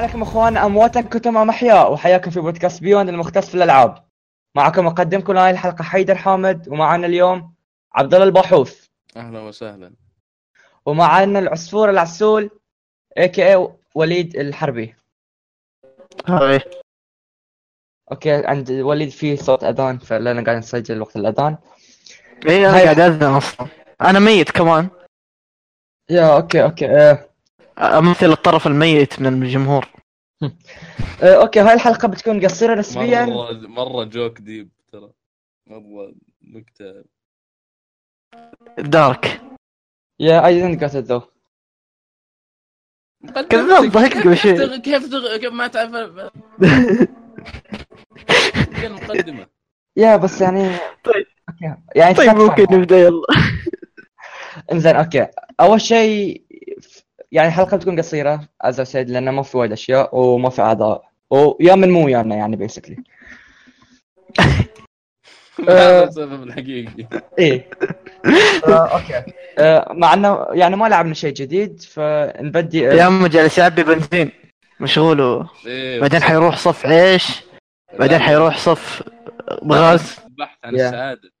[0.00, 4.04] عليكم إخوان أمواتا كنتم أم أحياء وحياكم في بودكاست Beyond المختص في الألعاب.
[4.54, 7.54] معكم مقدمكم هاي الحلقة حيدر حامد ومعنا اليوم
[7.94, 8.86] عبد الله الباحوث
[9.16, 9.92] أهلا وسهلا.
[10.86, 12.50] ومعنا العصفور العسول
[13.18, 13.68] a.k.a.
[13.94, 14.94] وليد الحربي.
[16.26, 16.60] Hi.
[18.12, 21.56] Okay عند وليد في صوت أذان فلنا قاعد نسجل وقت الأذان.
[22.46, 22.84] إيه أنا hi.
[22.84, 23.66] قاعد أذن أصلا.
[24.00, 24.88] أنا ميت كمان.
[26.10, 27.29] Yeah okay okay آه.
[27.80, 29.88] امثل الطرف الميت من الجمهور.
[31.22, 31.42] آه.
[31.42, 33.24] okay هاي الحلقة بتكون قصيرة نسبيا.
[33.24, 35.10] مرة مرة joke deep ترى.
[35.66, 37.04] مرة نكتة.
[38.78, 39.40] Dark.
[40.20, 41.30] Yeah I didn't get it though.
[43.48, 44.78] كذاب، شوي.
[44.78, 45.92] كيف تغ- كيف ما تعرف.
[48.84, 49.46] المقدمه
[49.96, 50.68] Yeah بس يعني
[51.04, 51.26] طيب.
[51.48, 51.74] Okay.
[51.96, 52.30] يعني طيب.
[52.30, 53.26] ممكن نبدأ يلا.
[54.72, 55.26] إنزين أوكي.
[55.60, 56.44] أول شيء
[57.32, 61.10] يعني الحلقة بتكون قصيرة از سيد لأنه ما في وايد أشياء وما في أعضاء.
[61.30, 62.96] ويا من مو ويانا يعني بيسكلي
[65.68, 67.06] هذا السبب الحقيقي.
[67.38, 67.70] إيه.
[68.68, 69.32] آه، أوكي.
[69.58, 74.32] آه، مع إنه يعني ما لعبنا شيء جديد فنبدي يا عم جالس يعبي بنزين
[74.80, 77.42] مشغول و- إيه، بعدين حيروح صف عيش
[77.98, 79.02] بعدين حيروح صف
[79.62, 80.74] بغاز البحث عن.
[80.74, 81.32] السعادة.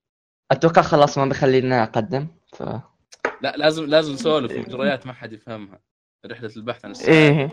[0.50, 2.62] أتوقع خلاص ما بيخلينا اقدم ف
[3.42, 5.78] لا لازم لازم نسولف مجريات ما حد يفهمها.
[6.26, 7.50] رحلة البحث عن السعاده إيه.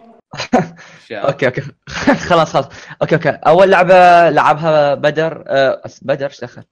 [1.11, 1.61] Okay okay.
[2.29, 2.65] خلاص خلاص.
[3.01, 3.29] أوكي أوكي.
[3.29, 6.63] أول لعبة لعبها بدر آه، بدر إيش دخل؟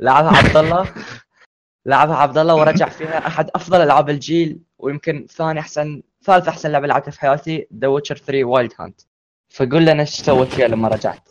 [0.00, 0.94] لعبها عبد الله
[1.86, 6.86] لعبها عبد الله ورجع فيها أحد أفضل ألعاب الجيل ويمكن ثاني أحسن ثالث أحسن لعبة
[6.86, 9.00] لعبتها في حياتي The Witcher 3 Wild Hunt
[9.48, 11.28] فقول لنا إيش سويت فيها لما رجعت.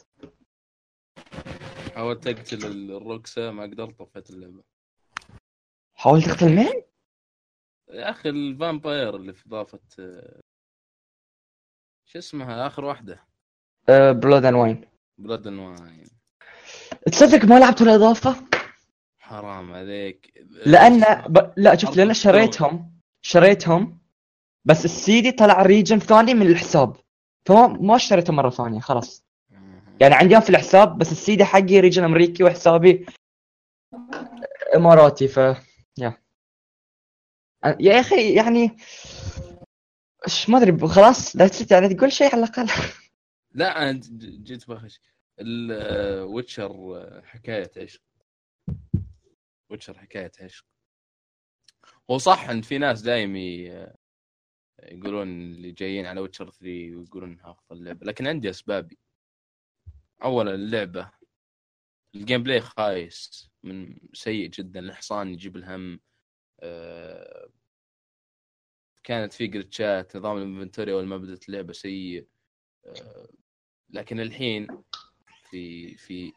[1.95, 4.63] حاولت أقتل الروكسا ما قدرت طفيت اللعبة.
[5.93, 6.81] حاولت تقتل مين؟
[7.93, 10.39] يا أخي ال vampire اللي في اضافه آه،
[12.05, 13.23] شو اسمها؟ آخر واحدة.
[13.87, 14.85] Blood and Wine
[15.17, 16.07] Blood Wine
[17.11, 18.35] تصدق ما لعبت الاضافه؟
[19.19, 20.45] حرام عليك.
[20.65, 21.53] لأن ب...
[21.57, 23.99] لا شوف لأن شريتهم شريتهم
[24.65, 26.95] بس السيدي طلع region ثاني من الحساب.
[27.45, 29.23] فما ما اشتريته مرة ثانية خلاص.
[30.01, 33.05] يعني عندي في الحساب بس السيدي حقي region أمريكي وحسابي
[34.75, 35.37] إماراتي ف
[35.97, 36.22] يا
[37.79, 38.77] يا أخي يعني
[40.27, 41.35] إيش ما أدري خلاص
[41.71, 42.69] يعني تقول شيء على الأقل.
[43.51, 44.99] لا أنا جيت بخش
[45.39, 48.01] ال Witcher حكاية عشق.
[49.69, 50.65] Witcher حكاية عشق.
[52.11, 53.35] هو صح إن في ناس دايم
[54.83, 58.05] يقولون اللي جايين على Witcher 3 ويقولون إنها افضل لعبة.
[58.05, 58.97] لكن عندي اسبابي
[60.23, 61.11] اولا اللعبة.
[62.15, 63.49] ال gameplay خايس.
[63.63, 64.79] من سيء جدا.
[64.79, 65.93] الحصان يجيب الهم.
[65.93, 65.99] آه،
[69.03, 72.27] كانت في glitch ات نظام ال inventory أول ما بدأت اللعبة سيء
[72.85, 73.27] آه،
[73.89, 74.67] لكن الحين
[75.49, 76.33] في في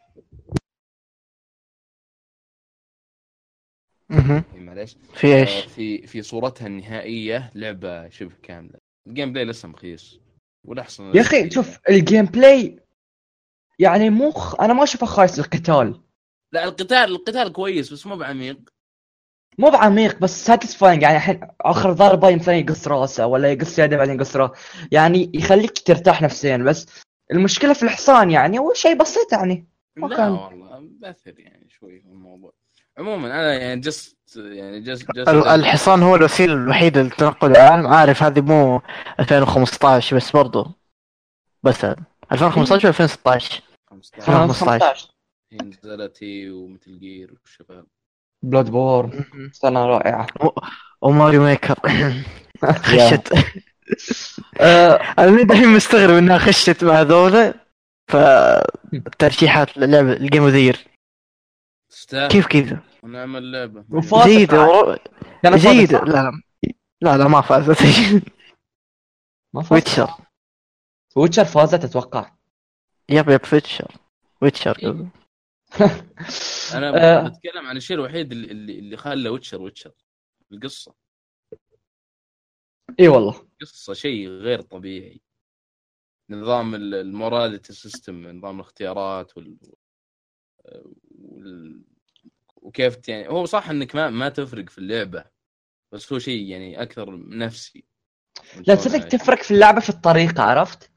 [4.10, 4.44] مهم.
[4.54, 4.96] معليش.
[5.14, 8.78] في آه، إيش؟ في في صورتها النهائية لعبة شبه كاملة.
[9.06, 10.20] ال gameplay لسه مخيس.
[10.64, 12.80] والاحسن يا أخي شوف ال gameplay
[13.78, 14.60] يعني مو خ...
[14.60, 16.02] أنا ما أشوفه خايس القتال
[16.52, 18.75] لا القتال القتال كويس بس مو بعميق.
[19.58, 24.14] مو بعميق بس satisfying يعني الحين آخر ضربه مثلا يقص راسه ولا يقص يده بعدين
[24.14, 24.54] يقص راسه.
[24.92, 26.56] يعني يخليك ترتاح نفسيا.
[26.56, 26.86] بس
[27.32, 29.66] المشكلة في الحصان يعني هو شيء بسيط يعني.
[29.96, 30.30] ما لا كان.
[30.30, 32.52] والله bother يعني شوي في الموضوع.
[32.98, 37.86] عموما أنا يعني just يعني just just ال- الحصان هو الوسيلة الوحيدة للتنقل العالم.
[37.86, 38.80] عارف هذه مو
[39.20, 40.66] 2015 بس برضو.
[41.62, 41.84] بس
[42.32, 44.20] 2015 و 2016 خمسة آه.
[44.20, 44.46] عشر.
[44.48, 45.10] 15
[45.52, 47.86] هي نزلت هي و Metal Gear والشباب.
[48.42, 50.26] Bloodborne سنة رائعة.
[51.02, 51.74] و Mario Maker.
[52.86, 53.32] خشت.
[54.60, 54.94] آه.
[55.18, 57.54] أنا دحين مستغرب إنها خشت مع ذولا
[58.10, 60.86] فترشيحات للعبة ال game of the year
[61.90, 62.28] تستاهل.
[62.30, 63.84] كيف كذا؟ نعم لعبه
[64.24, 64.98] جيدة.
[65.46, 66.42] جيدة؟ لا لا.
[67.00, 67.82] لا لا ما فازت.
[69.54, 70.10] ما فاز Witcher
[71.16, 72.30] Witcher فازت أتوقع.
[73.08, 73.92] yep yep Witcher
[74.42, 75.06] Witcher إيه.
[76.74, 76.88] أنا
[77.24, 77.28] آه.
[77.28, 79.92] بتكلم عن الشيء الوحيد اللي اللي, خلى Witcher Witcher.
[80.52, 80.94] القصة.
[83.00, 83.48] إي والله.
[83.60, 85.20] قصة شيء غير طبيعي.
[86.30, 89.56] نظام ال- ال morality system نظام الاختيارات وال...
[91.18, 91.82] وال...
[92.56, 95.24] وكيف يعني هو صح إنك ما ما تفرق في اللعبة
[95.92, 97.84] بس هو شيء يعني أكثر نفسي.
[98.66, 100.90] لا تصدق تفرق في اللعبة في الطريقة عرفت؟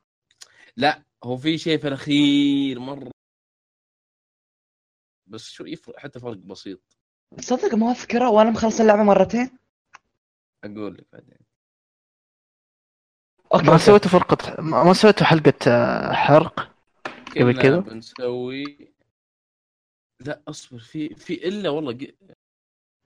[0.78, 3.12] لا هو في شيء في الأخير مرة
[5.30, 6.98] بس شو يفرق حتى فرق بسيط
[7.38, 9.50] تصدق ما أذكره وأنا مخلص اللعبة مرتين
[10.64, 11.38] أقول لك بعدين
[13.54, 13.84] okay ما okay.
[13.84, 16.72] سويتوا فرقة ما سويتوا حلقة آه، حرق
[17.36, 18.94] قبل كذا؟ بنسوي
[20.20, 22.08] لا أصبر في في إلا والله ق...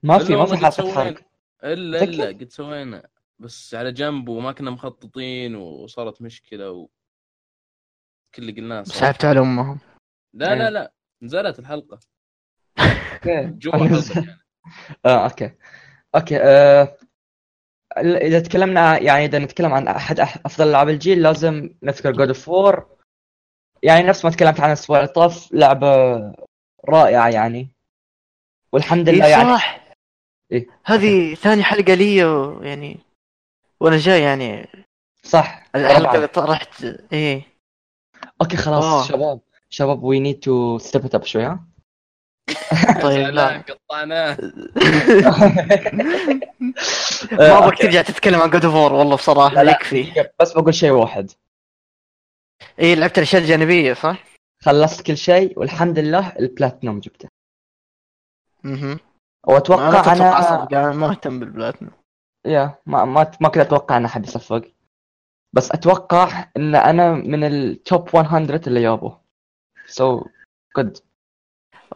[0.02, 0.94] ما إلا في ما في سوينا.
[0.94, 1.20] حرق
[1.64, 6.88] إلا؟ إلا قد سوينا بس على جنب وما كنا مخططين وصارت مشكلة و...
[8.34, 8.82] كل اللي قلناه.
[8.82, 9.78] سحبتوا على أمهم
[10.34, 10.68] لا لا إيه.
[10.68, 10.92] لا
[11.22, 12.13] نزلت الحلقة okay
[13.58, 14.38] جوا الحلقة يعني.
[15.06, 15.50] آه okay.
[16.14, 16.96] okay آه...
[17.98, 22.86] إذا تكلمنا يعني إذا نتكلم عن أحد أفضل العاب الجيل لازم نذكر God of War
[23.82, 26.16] يعني نفس ما تكلمت عن الأسبوع اللي طاف لعبه
[26.88, 27.70] رائعه يعني.
[28.72, 29.54] والحمد لله اي يعني.
[29.54, 29.84] صح.
[30.52, 30.66] إيه.
[30.84, 32.16] هذه ثاني حلقة لي
[32.68, 32.98] يعني
[33.80, 34.68] وأنا جاي يعني.
[35.22, 35.66] صح.
[35.74, 36.16] الحلقة طبعاً.
[36.16, 37.42] اللي طرحت إيه.
[38.42, 39.04] okay خلاص آه.
[39.04, 39.40] شباب.
[39.70, 41.64] شباب we need to step it up شوي ها
[43.02, 43.58] طيب لا.
[43.58, 44.36] قطعناه.
[47.32, 47.78] ما أبغاك.
[47.78, 49.72] ترجع تتكلم عن God of والله لا.
[49.72, 50.28] يكفي.
[50.40, 51.30] بس بقول شيء واحد.
[52.78, 54.24] إيه لعبت الأشياء الجانبية صح؟
[54.62, 57.28] خلصت كل شيء والحمد لله البلاتنوم جبته.
[58.64, 58.98] أها
[59.46, 61.90] وأتوقع أنا أنا, ما اهتم بالبلاتنم
[62.46, 64.62] يا ما ما ما كنت أتوقع إن أحد يصفق.
[65.52, 69.20] بس أتوقع إن أنا من التوب 100 اللي جابوه.
[69.86, 70.26] سو
[70.76, 70.98] جود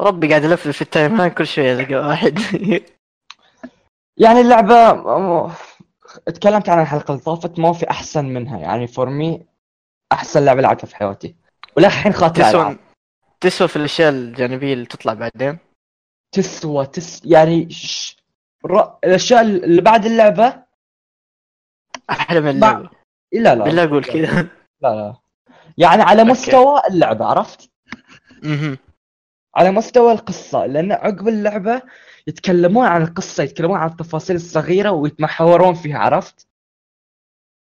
[0.01, 2.39] ربي قاعد الفلف في التايم لاين كل شوية ألقى واحد.
[4.25, 5.53] يعني اللعبة م-
[6.27, 8.59] تكلمت عن الحلقة اللي طافت ما في أحسن منها.
[8.59, 9.47] يعني فور مي
[10.13, 11.35] أحسن لعبة لعبتها في حياتي.
[11.77, 12.79] وللحين خاطر تسوى
[13.41, 15.59] تسوى في الأشياء الجانبية اللي تطلع بعدين.
[16.33, 18.17] تسوى تس يعني ش...
[18.67, 18.93] ر...
[19.05, 20.63] الأشياء اللي بعد اللعبة.
[22.11, 22.91] أحلى من اللعبة.
[23.33, 23.65] لا لا.
[23.65, 24.43] بالله أقول كذا.
[24.83, 25.15] لا لا.
[25.79, 26.25] يعني على.
[26.25, 27.71] مستوى اللعبة عرفت؟
[29.59, 31.83] على مستوى القصة لأن عقب اللعبة
[32.27, 36.49] يتكلمون عن القصة يتكلمون عن التفاصيل الصغيرة ويتمحورون فيها عرفت؟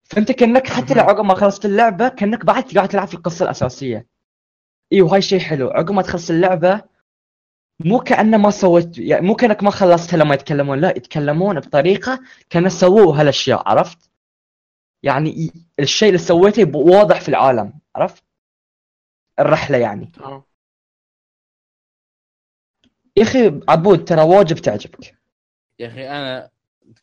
[0.03, 1.01] فأنت كأنك حتى لو.
[1.01, 4.07] عقب ما خلصت اللعبة كأنك بعد قاعد تلعب في القصة الأساسية
[4.93, 6.81] أيوه هاي شيء حلو عقب ما تخلص اللعبة
[7.79, 12.19] مو كأنه ما سويت يعني مو كأنك ما خلصتها لما يتكلمون لا يتكلمون بطريقة
[12.49, 14.11] كأنه سووا هالأشياء عرفت؟
[15.03, 18.23] يعني الشيء اللي سويته واضح في العالم عرفت؟
[19.39, 20.11] الرحلة يعني
[23.17, 25.17] يا أخي عبود ترى واجب تعجبك.
[25.79, 26.51] يا أخي أنا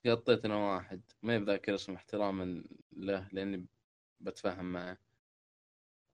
[0.02, 3.66] تقطيت أنا واحد ما بذاكر اسمه احتراما له لأني
[4.20, 4.99] بتفاهم معه.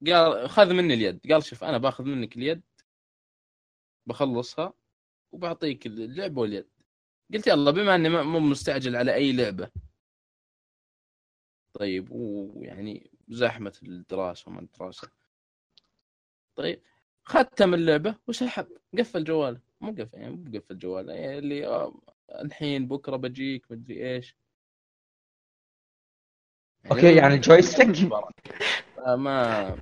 [0.06, 1.32] قال خذ مني اليد.
[1.32, 2.62] قال شوف أنا باخذ منك اليد
[4.06, 4.72] بخلصها
[5.32, 6.68] وبعطيك اللعبة واليد.
[7.34, 9.70] قلت يلا بما أني مو مستعجل على أي لعبة.
[11.72, 15.10] طيب ويعني زحمة الدراسة وما الدراسة.
[16.56, 16.82] طيب
[17.24, 18.66] ختم اللعبة وسحب
[18.98, 21.94] قفل جواله مو قفل يعني مو قفل جواله يعني اللي آه،
[22.30, 24.36] الحين بكرة بجيك مدري إيش.
[26.90, 27.88] okay يعني joystick
[29.06, 29.76] آه، ما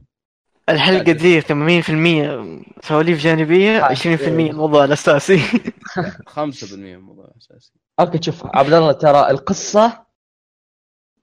[0.68, 5.38] الحلقة دي 80% سواليف جانبية آه، 20% الموضوع الأساسي.
[6.26, 7.72] 5% الموضوع الأساسي.
[8.00, 10.06] okay شوف عبد الله ترى القصة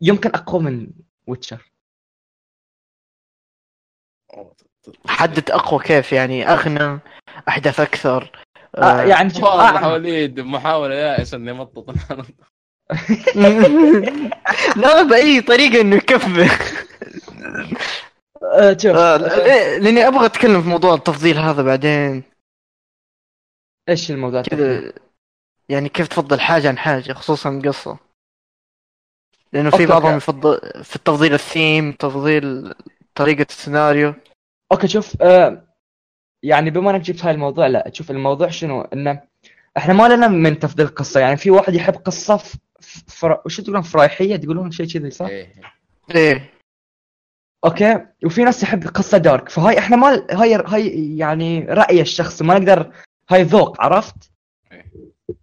[0.02, 0.88] يمكن أقوى من
[1.28, 1.72] Witcher
[5.08, 7.00] حدد أقوى كيف يعني أغنى
[7.48, 8.45] أحداث أكثر.
[8.78, 9.94] آه يعني شوف واضح آه.
[9.94, 11.90] وليد محاولة يائس إني مطط.
[14.76, 16.42] لا بأي طريقة إنه يكفر
[18.44, 22.24] آه شوف آه، آه ل- لأني أبغى أتكلم في موضوع التفضيل هذا بعدين.
[23.90, 24.94] إيش الموضوع كذا
[25.70, 27.98] يعني كيف تفضل حاجة عن حاجة خصوصا قصة.
[29.54, 30.18] لأنه في بعضهم.
[30.18, 32.74] يفضل في التفضيل الثيم تفضيل
[33.16, 34.14] طريقة السيناريو.
[34.72, 35.65] okay شوف آه
[36.44, 39.22] يعني بما انك جبت هاي الموضوع لا شوف الموضوع شنو؟ إنه
[39.78, 41.20] إحنا ما لنا من تفضيل قصة.
[41.20, 42.56] يعني في واحد يحب قصة ف...
[43.08, 43.42] فر...
[43.46, 45.54] وش تقولون؟ فرايحية؟ تقولون شيء كذي صح؟ إيه.
[46.16, 46.50] إيه.
[47.66, 49.50] okay؟ وفي ناس يحب قصة dark.
[49.50, 52.92] فهاي إحنا ما هاي هاي يعني رايي الشخصي ما نقدر
[53.30, 54.32] هاي ذوق عرفت؟
[54.72, 54.92] إيه.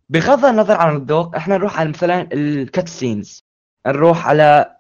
[0.09, 3.45] بغض النظر عن الذوق إحنا نروح على مثلا ال cutscenes
[3.87, 4.77] نروح على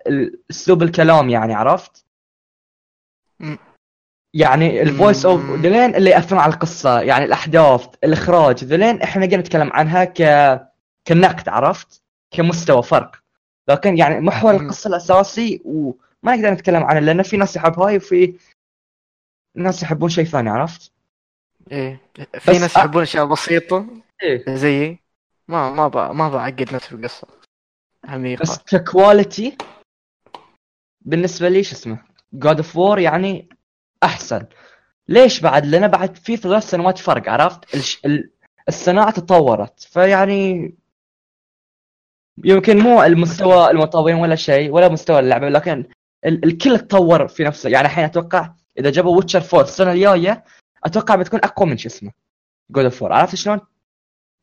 [0.50, 2.04] أسلوب الكلام يعني عرفت؟
[4.34, 5.40] يعني ال voice over.
[5.50, 10.22] ذلين اللي يأثرون على القصة يعني الأحداث الإخراج ذلين إحنا نقدر نتكلم عنها ك
[11.06, 13.16] كنقد عرفت؟ كمستوى فرق
[13.68, 14.54] لكن يعني محور.
[14.54, 18.34] القصة الأساسي وما نقدر نتكلم عنه لأن في ناس يحب هاي وفي
[19.56, 20.92] ناس يحبون شيء ثاني عرفت؟
[21.72, 22.00] إيه
[22.38, 23.86] في ناس يحبون أشياء بسيطة
[24.22, 24.98] إيه زيي
[25.48, 26.12] ما ما بع...
[26.12, 27.28] ما بعقد نفسي بالقصة
[28.04, 29.56] عميقة بس ك quality
[31.00, 31.98] بالنسبة لي شو اسمه
[32.32, 33.48] God of War يعني
[34.04, 34.46] أحسن
[35.08, 37.64] ليش بعد؟ لأن بعد في ثلاث سنوات فرق عرفت؟
[38.68, 40.74] الصناعه تطورت فيعني
[42.44, 45.84] يمكن مو المستوى المطورين ولا شيء ولا مستوى اللعبة لكن
[46.26, 50.44] ال- الكل تطور في نفسه يعني الحين أتوقع إذا جابوا Witcher 4 السنة الجاية
[50.84, 52.12] أتوقع بتكون أقوى من شو اسمه
[52.70, 53.60] God of 4 عرفت شلون؟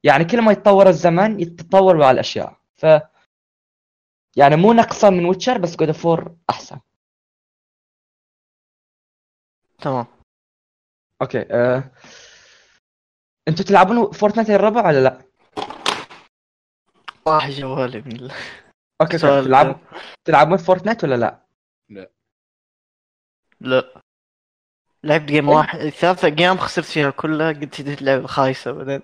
[0.03, 2.85] يعني كل ما يتطور الزمن يتطور مع الأشياء ف
[4.35, 6.77] يعني مو نقصا من Witcher بس God of 4 أحسن
[9.81, 10.05] تمام
[11.21, 11.91] أوكي أه...
[13.47, 15.21] أنتوا تلعبون Fortnite الربع ولا لا؟
[17.27, 18.31] راح جوالي من ال-
[19.01, 19.79] أوكي سؤال- أوكي
[20.25, 21.45] تلعبون Fortnite ولا لا؟
[23.61, 24.03] لا
[25.03, 29.01] لعبت game إيه؟ واحد ثلاثة أيام خسرت فيها كلها قلت هذه اللعبة خايسة بعدين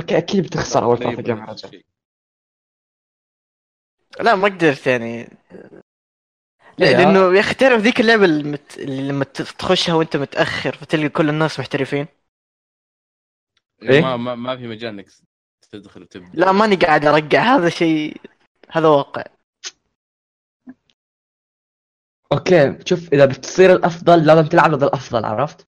[0.00, 1.82] أوكي أكيد بتخسر أول ثلاثة game رجل.
[4.20, 5.82] لا ما قدرت يعني لا
[6.78, 8.58] لأنه يا أخي تعرف ذيك اللعبة اللي,
[9.08, 12.06] لما تخشها وانت متأخر فتلقى كل الناس محترفين
[13.82, 15.06] إيه؟ ما ما ما في مجال إنك
[15.70, 18.20] تدخل وتبدا لا ماني قاعد ارقع هذا شيء
[18.70, 19.24] هذا واقع
[22.32, 25.66] أوكي شوف إذا بتصير الأفضل لازم تلعب ضد الأفضل عرفت؟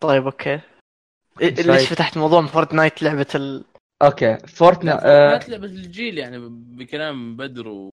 [0.00, 0.60] طيب أوكي
[1.40, 1.66] إيه-.
[1.66, 3.64] ليش فتحت موضوع Fortnite لعبة ال...
[4.02, 5.30] أوكي Fortnite آه...
[5.30, 7.90] فورتنايت لعبة الجيل يعني بكلام بدر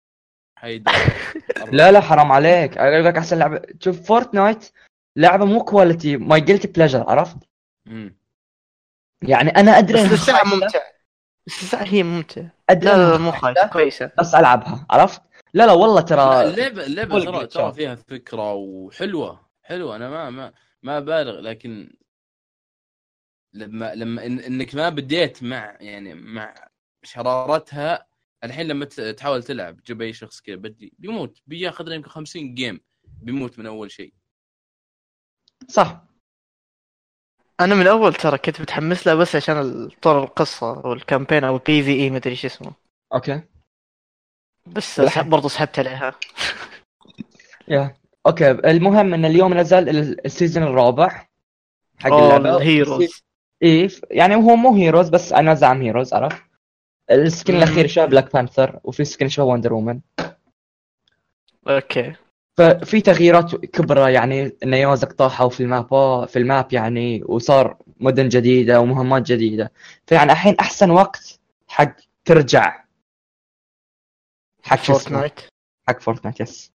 [0.61, 0.93] وحيدر
[1.73, 2.79] لا لا حرام عليك.
[2.79, 3.63] أقول لك أحسن لعبة.
[3.81, 4.71] شوف Fortnite
[5.17, 7.37] لعبة مو quality my guilty pleasure عرفت؟
[7.87, 8.17] مم.
[9.23, 10.81] يعني أنا أدري بس خايسة، ممتع
[11.47, 12.51] بس الساعة هي ممتعة.
[12.71, 13.67] أدري لا لا, مو خايسة.
[13.67, 14.11] كويسة.
[14.19, 15.23] بس ألعبها عرفت؟
[15.55, 17.47] لا لا والله ترى اللعبه اللعبه ترى.
[17.47, 19.41] ترى فيها فكرة وحلوة.
[19.63, 19.97] حلوة.
[19.97, 20.53] أنا ما ما
[20.83, 21.97] ما بالغ لكن
[23.55, 26.55] لما لما إن إنك ما بديت مع يعني مع
[27.03, 28.07] شرارتها
[28.45, 31.39] الحين لما تحاول تلعب تجيب أي شخص كذا بدي بيموت.
[31.47, 34.13] بياخذ له يمكن 50 game بيموت من أول شيء.
[35.69, 36.03] صح.
[37.61, 41.57] أنا من الأول ترى كنت متحمس لها بس عشان طور القصة أو ال campaign أو
[41.57, 42.73] ال PvE مدري إيش اسمه.
[43.15, 43.43] أوكي.
[44.67, 45.01] بس.
[45.01, 46.15] برضو سحبت عليها.
[47.69, 47.95] yeah.
[48.27, 48.51] أوكي.
[48.51, 51.27] المهم إن اليوم نزل ال- ال season الرابع
[51.99, 52.57] حق اللعبة.
[52.57, 53.23] ال heroes
[53.63, 56.43] إيه ف- يعني هو مو هيروز بس أنا زعم heroes عرفت؟
[57.11, 57.57] ال skin.
[57.57, 60.01] الأخير شبه Black Panther وفي skin شبه Wonder Woman
[61.69, 62.15] أوكي.
[62.57, 68.29] ففي تغييرات كبرى يعني نيازك طاحوا في ال map في ال map يعني وصار مدن
[68.29, 69.73] جديدة ومهمات جديدة.
[70.07, 72.85] فيعني الحين أحسن وقت حق ترجع
[74.63, 75.41] حق؟ Fortnite
[75.89, 76.73] حق Fortnite yes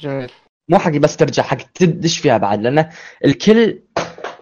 [0.00, 0.30] جميل.
[0.68, 2.90] مو حق بس ترجع حق تدش فيها بعد لأن
[3.24, 3.82] الكل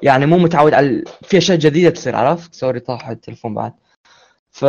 [0.02, 3.72] يعني مو متعود على في أشياء جديدة تصير عرفت؟ sorry طاح التليفون بعد.
[4.62, 4.64] ف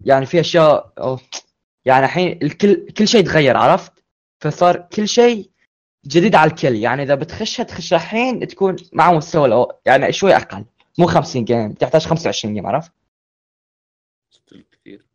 [0.00, 1.18] يعني في أشياء أو...
[1.84, 4.04] يعني الحين الكل كل شيء تغير عرفت؟
[4.40, 5.50] فصار كل شيء
[6.06, 6.74] جديد على الكل.
[6.74, 9.72] يعني إذا بتخشها تخش الحين تكون مع مستوى الأو...
[9.86, 10.64] يعني شوي أقل.
[10.98, 12.92] مو 50 game تحتاج 25 game عرفت؟
[14.72, 15.06] كثير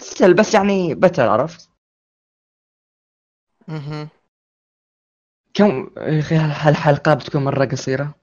[0.00, 1.70] still بس يعني better عرفت؟
[3.68, 4.08] مهم.
[5.54, 8.14] كم يا أخي هالحلقه بتكون مرة قصيرة؟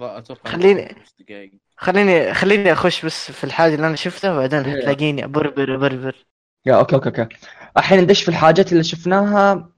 [0.00, 4.78] أتوقع خليني- دقائق خليني خليني أخش بس في الحاجة اللي أنا شفتها بعدين إيه.
[4.80, 5.24] هتلاقيني.
[5.24, 6.26] ابربر ابربر
[6.66, 7.36] يا أوكي أوكي أوكي.
[7.76, 9.68] الحين ندش في الحاجات اللي شفناها.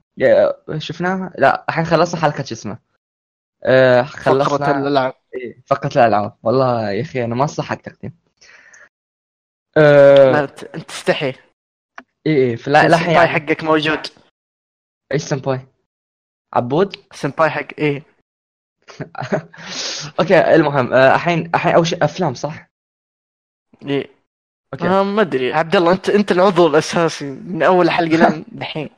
[0.77, 2.77] شفناها؟ لا الحين خلصنا حلقة شو اسمه.
[3.63, 5.13] آه خلصنا الألعاب.
[5.35, 6.37] إيه، فقط الألعاب.
[6.43, 8.17] والله يا أخي أنا ما صح تقديم.
[9.75, 9.79] ت-
[10.75, 11.25] أنت تستحي.
[11.25, 11.35] إيه
[12.25, 14.07] إيه في لا الحين يعني حقك موجود.
[15.11, 15.59] إيش سمباي
[16.53, 18.03] عبود؟ السمباي حق إيه.
[20.19, 22.69] أوكي المهم آه، الحين الحين أول شيء أفلام صح؟
[23.85, 24.09] إيه.
[24.73, 24.87] أوكي.
[24.87, 25.53] آه ما أدري.
[25.53, 28.89] عبد الله أنت أنت العضو الأساسي من أول حلقة لين دحين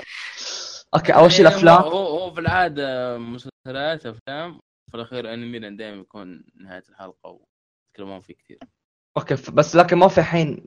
[0.96, 1.82] أوكي أول شيء يعني الأفلام.
[1.82, 4.60] هو هو في العادة مسلسلات أفلام
[4.92, 7.40] في الأخير انمي لأن دائما يكون نهاية الحلقة
[7.90, 8.60] ويتكلمون فيه كثير.
[9.18, 10.66] أوكي بس لكن ما في الحين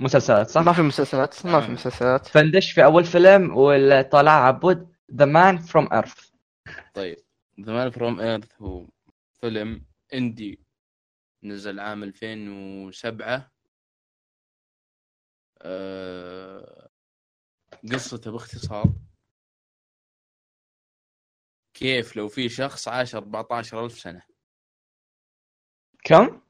[0.00, 1.72] مسلسلات صح؟ ما في مسلسلات ما في.
[1.72, 2.26] مسلسلات.
[2.26, 6.14] فندش في أول فيلم واللي طالع عبود ذا مان فروم ايرث
[6.94, 7.16] طيب.
[7.60, 8.88] The Man from Earth هو
[9.32, 10.60] فيلم indie
[11.42, 13.52] نزل عام 2007
[15.62, 16.90] أه...
[17.92, 18.94] قصته باختصار.
[21.74, 24.22] كيف لو في شخص عاش 14000 سنة؟
[26.04, 26.42] كم؟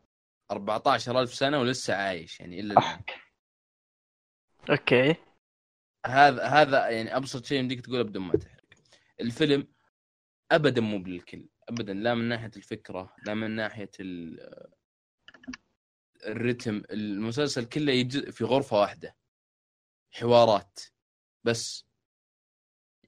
[0.51, 3.05] 14000 سنة ولسه عايش يعني إلا الآن.
[4.71, 5.17] أوكي.
[6.07, 8.65] هذا هذا يعني أبسط شيء يمديك تقوله بدون ما تحرق.
[9.21, 9.76] الفيلم
[10.53, 14.71] ابدا مو بالكل ابدا لا من ناحية الفكرة لا من ناحية ال-
[16.27, 19.17] الرتم المسلسل كله يجي في غرفة واحدة
[20.13, 20.81] حوارات
[21.45, 21.87] بس.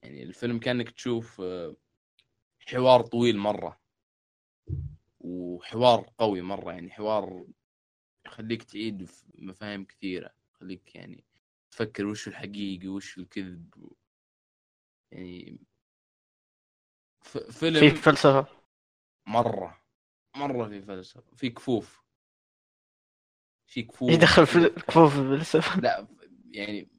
[0.03, 1.75] يعني الفيلم كأنك تشوف آه،
[2.67, 3.79] حوار طويل مرة
[5.19, 7.45] وحوار قوي مرة يعني حوار
[8.25, 11.23] يخليك تعيد مفاهيم كثيرة يخليك يعني
[11.71, 13.91] تفكر وش الحقيقي وش الكذب
[15.11, 15.59] يعني
[17.51, 18.47] فيلم فلسفة.
[19.27, 19.81] مرة.
[20.35, 21.35] مرة في فلسفة.
[21.35, 22.03] في كفوف.
[23.67, 24.09] في كفوف.
[24.09, 26.07] يدخل في الكفوف بالفلسفه لا
[26.51, 26.89] يعني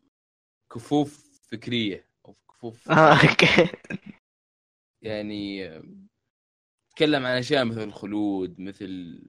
[0.72, 3.68] كفوف فكرية أو كفوف آه أوكي.
[5.02, 5.68] يعني
[6.90, 9.22] تكلم عن أشياء مثل الخلود مثل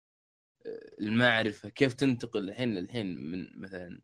[1.01, 4.01] المعرفة كيف تنتقل الحين للحين من مثلا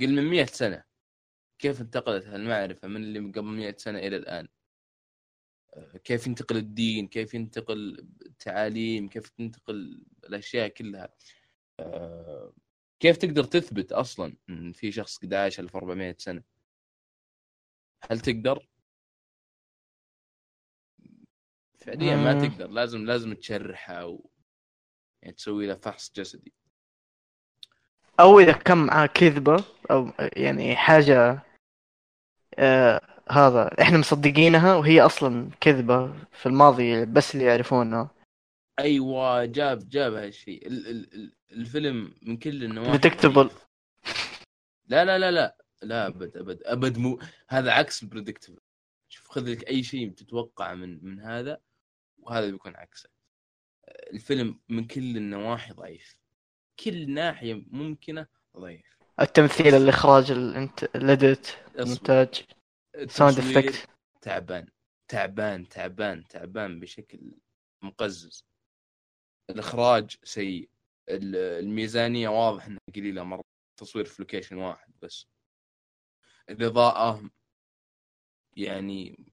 [0.00, 0.89] قل من 100 سنة.
[1.60, 4.48] كيف انتقلت المعرفه من اللي قبل 100 سنة إلى الآن؟
[6.04, 11.08] كيف ينتقل الدين؟ كيف ينتقل التعاليم؟ كيف تنتقل الأشياء كلها؟
[11.80, 12.52] آه،
[13.00, 16.42] كيف تقدر تثبت أصلا إن في شخص قد عاش 1400 سنة؟
[18.10, 18.68] هل تقدر؟
[21.78, 22.48] فعليا ما مم.
[22.48, 22.66] تقدر.
[22.66, 24.30] لازم لازم تشرحها و...
[25.22, 26.52] يعني تسوي له فحص جسدي.
[28.20, 31.49] أو إذا كان معاه كذبة أو يعني حاجة
[32.58, 38.10] آه هذا إحنا مصدقينها وهي أصلا كذبة في الماضي بس اللي يعرفونها
[38.78, 40.86] أيوه جاب جاب هالشيء ال...
[40.86, 41.14] ال...
[41.14, 42.92] ال- الفيلم من كل النواحي.
[43.48, 43.66] ضعيف.
[44.86, 48.60] لا لا لا لا لا أبد أبد أبد مو هذا عكس البريدكتبل
[49.08, 51.60] شوف خذ لك أي شيء تتوقع من من هذا
[52.18, 53.08] وهذا بيكون عكسه.
[54.12, 56.16] الفيلم من كل النواحي ضعيف.
[56.84, 58.99] كل ناحية ممكنة ضعيف.
[59.20, 60.84] التمثيل الاخراج الانت...
[60.84, 61.46] ال edit.
[61.78, 62.44] المونتاج.
[63.06, 63.88] sound effect
[64.20, 64.68] تعبان
[65.08, 67.32] تعبان تعبان تعبان بشكل
[67.82, 68.44] مقزز.
[69.50, 70.70] الإخراج سيء.
[71.08, 73.42] ال- الميزانية واضح إنها قليلة مرة.
[73.76, 75.26] تصوير في location واحد بس.
[76.50, 77.30] الإضاءة
[78.56, 79.32] يعني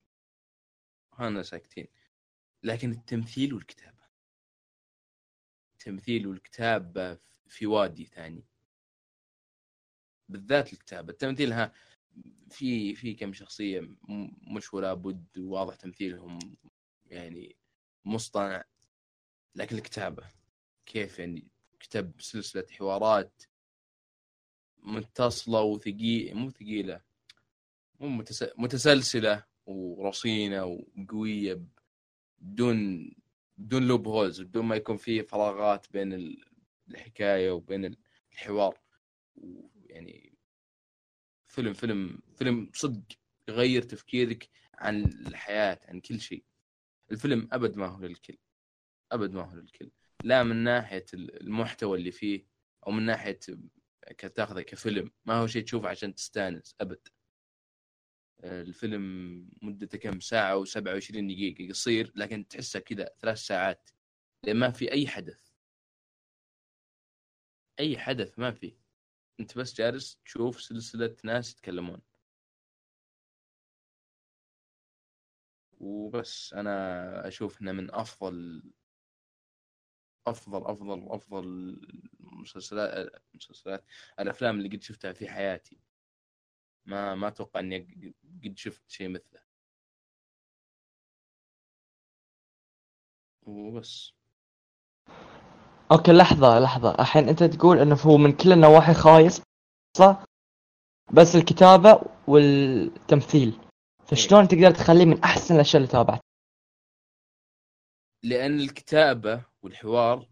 [1.14, 1.88] هانا ساكتين.
[2.62, 4.08] لكن التمثيل والكتابة.
[5.72, 8.44] التمثيل والكتابة في وادي ثاني.
[10.28, 11.68] بالذات الكتابه التمثيل
[12.50, 13.88] في في كم شخصية
[14.56, 16.38] مش ولا بد واضح تمثيلهم
[17.06, 17.56] يعني
[18.04, 18.64] مصطنع.
[19.54, 20.22] لكن الكتابه
[20.86, 21.48] كيف يعني؟
[21.80, 23.42] كتب سلسلة حوارات
[24.82, 27.00] متصلة وثقيله مو ثقيلة
[28.00, 28.44] مو متس...
[28.58, 31.62] متسلسلة ورصينة وقوية
[32.38, 33.10] بدون
[33.58, 36.44] بدون لوب هولز بدون ما يكون في فراغات بين ال-
[36.90, 37.96] الحكاية وبين
[38.32, 38.78] الحوار.
[39.98, 40.38] يعني
[41.48, 46.44] فيلم فيلم فيلم صدق يغير تفكيرك عن الحياة عن كل شيء.
[47.12, 48.38] الفيلم أبد ما هو للكل
[49.12, 49.90] أبد ما هو للكل.
[50.24, 52.46] لا من ناحية المحتوى اللي فيه
[52.86, 53.40] أو من ناحية
[54.34, 55.10] تاخذه كفيلم.
[55.24, 57.08] ما هو شيء تشوفه عشان تستانس أبد.
[58.44, 59.02] الفيلم
[59.62, 63.90] مدته كم ساعة و27 دقيقة قصير لكن تحسه كذا ثلاث ساعات
[64.44, 65.50] لأن ما في أي حدث.
[67.80, 68.77] أي حدث ما في.
[69.40, 72.02] أنت بس جالس تشوف سلسلة ناس يتكلمون.
[75.80, 78.62] وبس أنا أشوف إنه من أفضل
[80.26, 81.44] أفضل أفضل أفضل
[82.20, 83.84] المسلسلات مسلسلات
[84.20, 85.80] الأفلام اللي قد شفتها في حياتي.
[86.86, 87.78] ما ما أتوقع إني
[88.44, 89.40] قد شفت شيء مثله.
[93.46, 94.17] وبس.
[95.92, 96.94] أوكي لحظة لحظة.
[97.00, 99.42] الحين أنت تقول إنه هو من كل النواحي خايس
[99.96, 100.24] صح؟
[101.12, 103.60] بس الكتابة والتمثيل.
[104.06, 106.22] فشلون تقدر تخليه من أحسن الأشياء اللي تابعتها؟
[108.22, 110.28] لأن الكتابة والحوار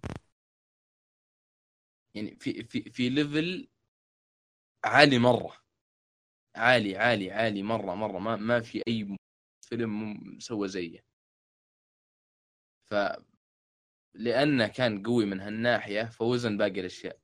[2.15, 3.69] يعني في في في level
[4.85, 5.57] عالي مرة.
[6.57, 8.19] عالي عالي عالي مرة مرة.
[8.19, 9.17] ما ما في أي
[9.61, 11.05] فيلم سوى زيه.
[12.91, 12.95] ف
[14.17, 17.19] لأنه كان قوي من هالناحية فوزن باقي الأشياء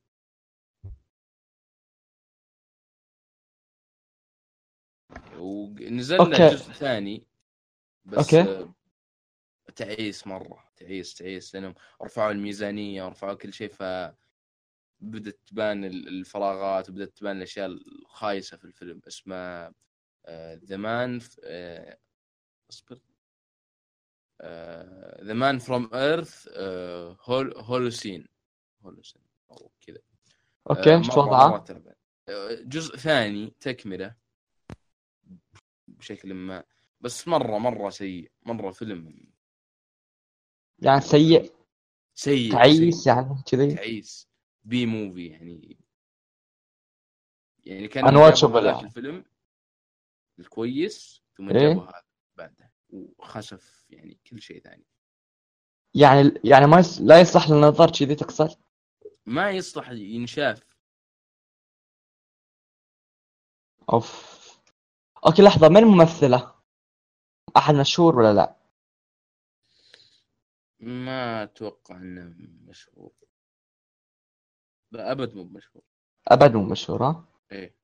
[5.37, 6.49] ونزل له okay.
[6.55, 7.27] جزء ثاني
[8.05, 8.49] بس okay.
[8.51, 8.73] آه،
[9.75, 13.83] تعيس مرة تعيس تعيس لأنهم رفعوا الميزانية ورفعوا كل شيء ف
[14.99, 19.73] بدت تبان ال- الفراغات وبدت تبان الأشياء الخايسة في الفيلم اسمه
[20.65, 21.19] The Man
[22.69, 22.99] أصبر
[25.23, 26.47] The Man from Earth
[27.57, 28.27] Holocene.
[28.85, 29.99] Holocene أو كذا.
[30.69, 31.65] okay آه، إيش مرة وضعه؟
[32.29, 34.15] آه، جزء ثاني تكملة.
[35.87, 36.63] بشكل ما.
[37.01, 38.31] بس مرة مرة سيء.
[38.45, 39.33] مرة فيلم
[40.79, 41.53] يعني سيء؟
[42.15, 43.13] سيء تعيس سيء.
[43.13, 44.27] يعني كذي؟ تعيس.
[44.63, 45.77] بي موفي يعني.
[47.65, 48.81] يعني كان ذاك يعني.
[48.83, 49.25] الفيلم
[50.39, 51.59] الكويس ثم إيه.
[51.59, 52.03] جابوا هذا
[52.35, 52.62] بعده
[52.93, 54.85] وخسف يعني كل شيء ثاني
[55.95, 57.01] يعني يعني ما يص...
[57.01, 58.57] لا يصلح للنظر كذي تقصد؟
[59.25, 60.63] ما يصلح ينشاف
[63.93, 64.33] أوف
[65.25, 66.55] okay لحظة من الممثلة؟
[67.57, 68.55] أحد مشهور ولا لا؟
[70.79, 72.35] ما أتوقع إنه
[72.67, 73.13] مشهور
[74.91, 75.83] لا أبد مو مشهور
[76.27, 77.75] أبد مو مشهور ها؟ إيه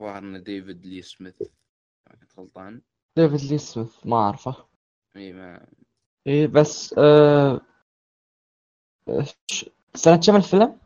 [0.00, 1.42] ظهر إنه David Lee Smith
[2.20, 2.82] كنت غلطان
[3.16, 4.56] David Lee Smith ما أعرفه
[5.16, 5.66] اي ما
[6.26, 7.60] إيه بس آه...
[9.94, 10.78] سنة كم الفيلم؟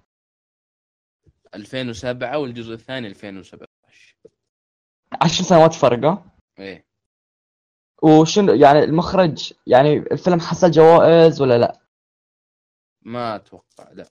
[1.55, 4.17] 2007 والجزء الثاني 2017
[5.23, 6.25] عشر سنوات فرق ها؟
[6.59, 6.87] إيه
[8.03, 11.81] وشنو يعني المخرج يعني الفيلم حصل جوائز ولا لا؟
[13.03, 14.09] ما أتوقع لا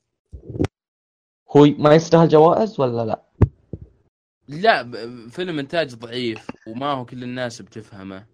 [1.57, 3.24] هو ما يستاهل جوائز ولا لا؟
[4.47, 4.91] لا
[5.29, 8.25] فيلم إنتاج ضعيف وما هو كل الناس بتفهمه.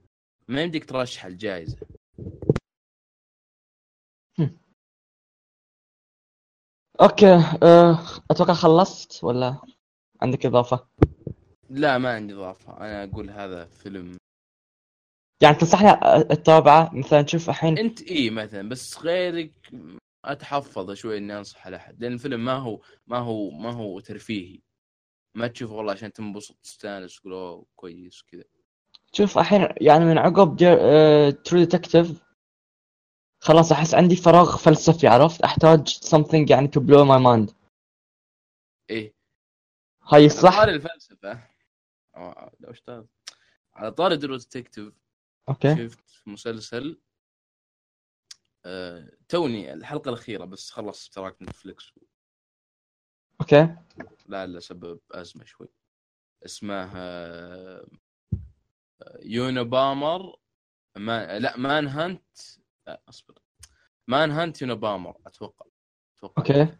[0.48, 1.78] ما يمديك ترشح الجائزه
[7.02, 8.00] okay أه...
[8.32, 9.62] أتوقع خلصت ولا
[10.22, 10.88] عندك إضافة؟
[11.70, 12.78] لا ما عندي إضافة.
[12.78, 14.18] أنا أقول هذا فيلم.
[15.44, 15.90] يعني تنصحني
[16.32, 19.54] اتابعه مثلا تشوف الحين أنت إي مثلا بس غيرك
[20.26, 24.62] أتحفظ شوي إني أنصح لأحد لأن الفيلم ما هو ما هو ما هو ترفيهي.
[25.36, 28.44] ما تشوف والله عشان تنبسط تستانس تقول كويس كذا.
[29.14, 30.58] شوف الحين يعني من عقب
[31.44, 32.24] True Detective
[33.40, 37.54] خلاص أحس عندي فراغ فلسفي عرفت؟ أحتاج something يعني to blow my mind.
[38.90, 39.14] إيه.
[40.04, 41.48] هاي على صح؟ طاري الفلسفة.
[42.60, 43.08] لو اشتغل
[43.74, 44.94] على طاري True Detective
[45.50, 45.76] okay.
[45.76, 47.02] شفت مسلسل
[48.66, 51.94] آه، توني الحلقة الأخيرة بس خلص اشتراك Netflix
[53.42, 53.76] okay.
[54.26, 55.68] لا لا سبب أزمة شوي.
[56.46, 57.88] اسمه آه،
[59.22, 60.36] Unabomber
[60.98, 62.40] ما لا Manhunt
[62.88, 63.40] لا أصبر.
[64.08, 65.66] Manhunt Unabomber أتوقع
[66.18, 66.42] أتوقع.
[66.42, 66.78] okay.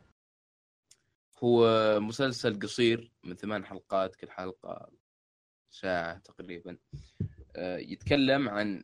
[1.38, 1.66] هو
[2.00, 4.92] مسلسل قصير من ثمان حلقات كل حلقة
[5.70, 6.78] ساعة تقريبا.
[7.56, 8.84] آه، يتكلم عن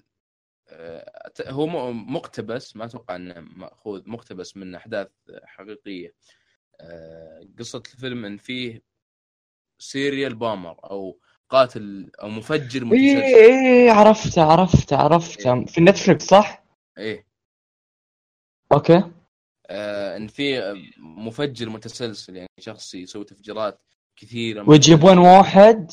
[0.69, 5.11] آه، هو مقتبس ما أتوقع إنه مأخوذ مقتبس من أحداث
[5.43, 6.13] حقيقية.
[7.59, 8.83] قصة الفيلم إن فيه
[9.79, 13.23] serial bomber أو قاتل أو مفجر اي متسلسل.
[13.23, 15.65] اي عرفته عرفته عرفته.
[15.65, 16.63] في Netflix صح؟
[16.97, 17.27] إيه.
[18.71, 19.11] okay.
[19.69, 23.81] آه إن في مفجر متسلسل يعني شخص يسوي تفجيرات
[24.15, 24.69] كثيرة.
[24.69, 25.91] ويجيبون واحد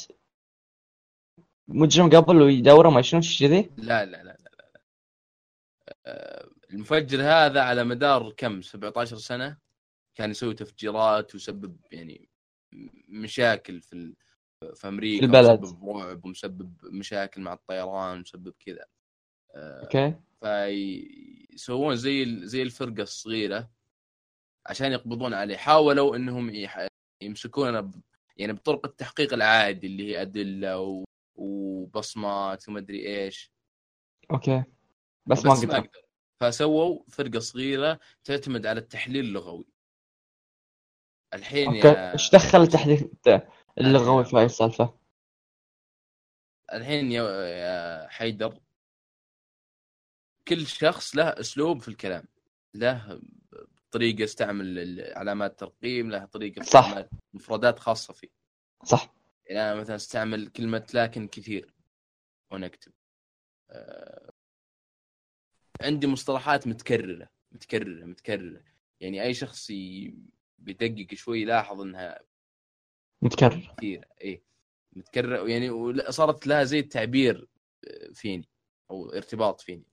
[1.68, 4.81] مجرم قبل ويدوره ما شنو كذي؟ لا لا لا لا, لا.
[6.07, 9.59] آه المفجر هذا على مدار كم؟ 17 سنة؟
[10.14, 12.29] كان يسوي تفجيرات ويسبب يعني
[13.09, 14.16] مشاكل في ال...
[14.74, 15.61] في أمريكا البلد.
[15.61, 18.87] مسبب رعب ومسبب مشاكل مع الطيران ومسبب كذا.
[19.55, 20.14] آه okay.
[20.40, 23.70] فيسوون زي ال- زي الفرقة الصغيرة
[24.66, 25.57] عشان يقبضون عليه.
[25.57, 26.87] حاولوا إنهم يح-
[27.22, 28.03] يمسكونه ب-
[28.37, 31.05] يعني بطرق التحقيق العادي اللي هي أدلة و...
[31.35, 33.53] وبصمات وما أدري إيش.
[34.30, 34.64] okay.
[35.27, 35.74] بس ما قدروا.
[35.74, 36.05] قدروا.
[36.40, 39.73] فسووا فرقة صغيرة تعتمد على التحليل اللغوي.
[41.35, 43.05] الحين يا إيش دخل التحديث
[43.79, 44.99] اللغوي في هاي السالفة؟
[46.73, 48.61] الحين يا يا حيدر
[50.49, 52.25] كل شخص له أسلوب في الكلام
[52.75, 53.20] له
[53.90, 57.05] طريقة يستعمل ال- علامات ترقيم له طريقة صح.
[57.35, 58.29] مفردات خاصة فيه.
[58.85, 59.14] صح.
[59.47, 61.75] يعني أنا مثلا أستعمل كلمة لكن كثير
[62.51, 62.92] وأنا أكتب.
[63.70, 64.31] آه،
[65.83, 68.62] عندي مصطلحات متكررة متكررة متكررة.
[69.01, 70.14] يعني أي شخص ي-
[70.64, 72.20] بيدقق شوي يلاحظ إنها
[73.22, 73.74] متكرر.
[73.77, 74.42] كثيره إيه
[74.92, 75.48] متكرر.
[75.48, 77.48] يعني صارت لها زي التعبير
[77.88, 78.48] آه، فيني
[78.90, 79.85] أو ارتباط فيني.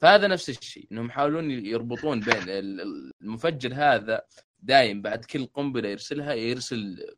[0.00, 4.22] فهذا نفس الشيء إنهم يحاولون يربطون بين ال- ال- المفجر هذا
[4.58, 7.14] دايم بعد كل قنبلة يرسلها يرسل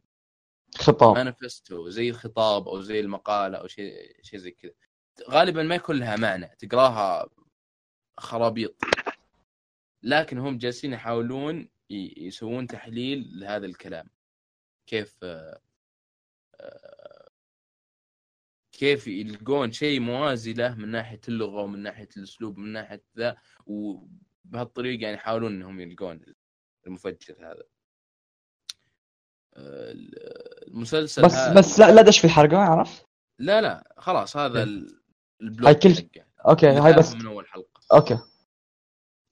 [0.78, 1.16] خطاب.
[1.16, 4.72] مانيفستو زي الخطاب أو زي المقالة أو شيء شيء زي كذا.
[5.30, 7.28] غالبا ما يكون لها معنى تقراها
[8.18, 8.76] خرابيط.
[10.02, 14.10] لكن هم جالسين يحاولون يسوون تحليل لهذا الكلام
[14.86, 15.60] كيف آه،
[16.60, 17.28] آه،
[18.72, 25.02] كيف يلقون شيء موازي له من ناحية اللغة ومن ناحية الأسلوب من ناحية ذا وبهالطريقة
[25.02, 26.20] يعني يحاولون إنهم يلقون
[26.86, 27.62] المفجر هذا
[29.54, 29.92] آه،
[30.68, 33.06] المسلسل بس هذا بس لا لا دش في الحرقه عرفت؟
[33.38, 34.64] لا لا خلاص هذا إيه.
[34.64, 35.00] ال-
[35.40, 36.20] البلوك هاي كل-.
[36.48, 38.18] أوكي هاي بس من أول حلقة أوكي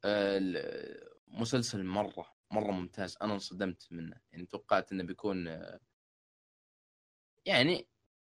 [0.04, 3.18] المسلسل مرة مرة ممتاز.
[3.22, 4.20] أنا انصدمت منه.
[4.32, 5.60] يعني توقعت إنه بيكون
[7.46, 7.88] يعني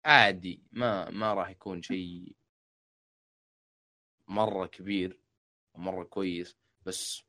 [0.05, 2.35] عادي ما ما راح يكون شيء
[4.27, 5.19] مرة كبير
[5.73, 7.23] ومرة كويس بس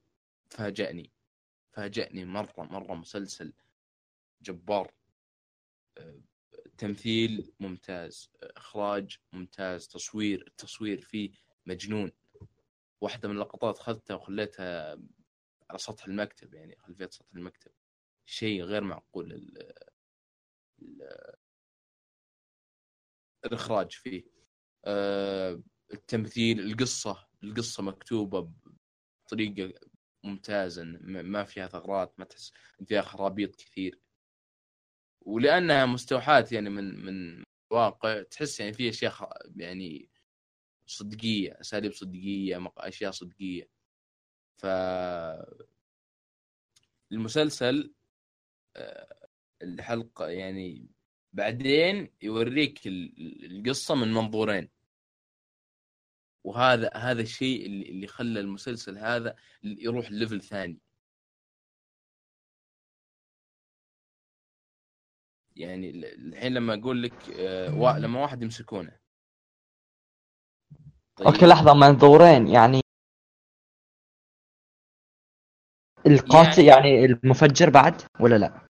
[0.50, 1.12] فاجأني.
[1.72, 3.52] فاجأني مرة مرة مسلسل
[4.42, 4.94] جبار.
[5.98, 6.20] آه،
[6.78, 8.30] تمثيل ممتاز.
[8.42, 9.88] إخراج ممتاز.
[9.88, 11.30] تصوير التصوير فيه
[11.66, 12.12] مجنون.
[13.00, 14.98] واحدة من اللقطات اخذتها وخليتها
[15.72, 17.70] على سطح المكتب يعني خلفية سطح المكتب.
[18.26, 19.72] شيء غير معقول ال
[20.82, 21.02] ال
[23.46, 24.22] الإخراج فيه.
[24.84, 28.52] آه، التمثيل القصة القصة مكتوبة
[29.26, 29.80] بطريقة
[30.24, 32.52] ممتازة ما فيها ثغرات ما تحس
[32.88, 34.00] فيها خرابيط كثير.
[35.26, 39.12] ولأنها مستوحاة يعني من من الواقع تحس يعني في أشياء
[39.56, 40.10] يعني
[40.86, 43.68] صدقية أساليب صدقية أشياء صدقية.
[44.56, 44.66] ف
[47.12, 47.92] المسلسل
[48.76, 49.16] آه،
[49.62, 50.86] الحلقة يعني
[51.32, 54.68] بعدين يوريك ال- القصة من منظورين.
[56.44, 60.78] وهذا هذا الشيء اللي خلى المسلسل هذا يروح level ثاني.
[65.56, 68.98] يعني ال- الحين لما أقول لك آه، لما واحد يمسكونه.
[71.16, 71.26] طيب.
[71.28, 72.81] okay لحظة منظورين يعني
[76.06, 78.66] القاتل يعني المفجر بعد ولا لا؟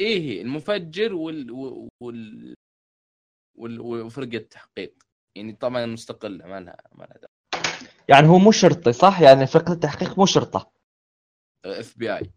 [0.00, 2.54] إيه المفجر وال وال وال
[3.54, 4.94] وال- وفرقة التحقيق.
[5.36, 7.28] يعني طبعا مستقله ما لها ما لها
[8.08, 10.72] يعني هو مو شرطي صح؟ يعني فرقة التحقيق مو شرطة.
[11.64, 12.30] FBI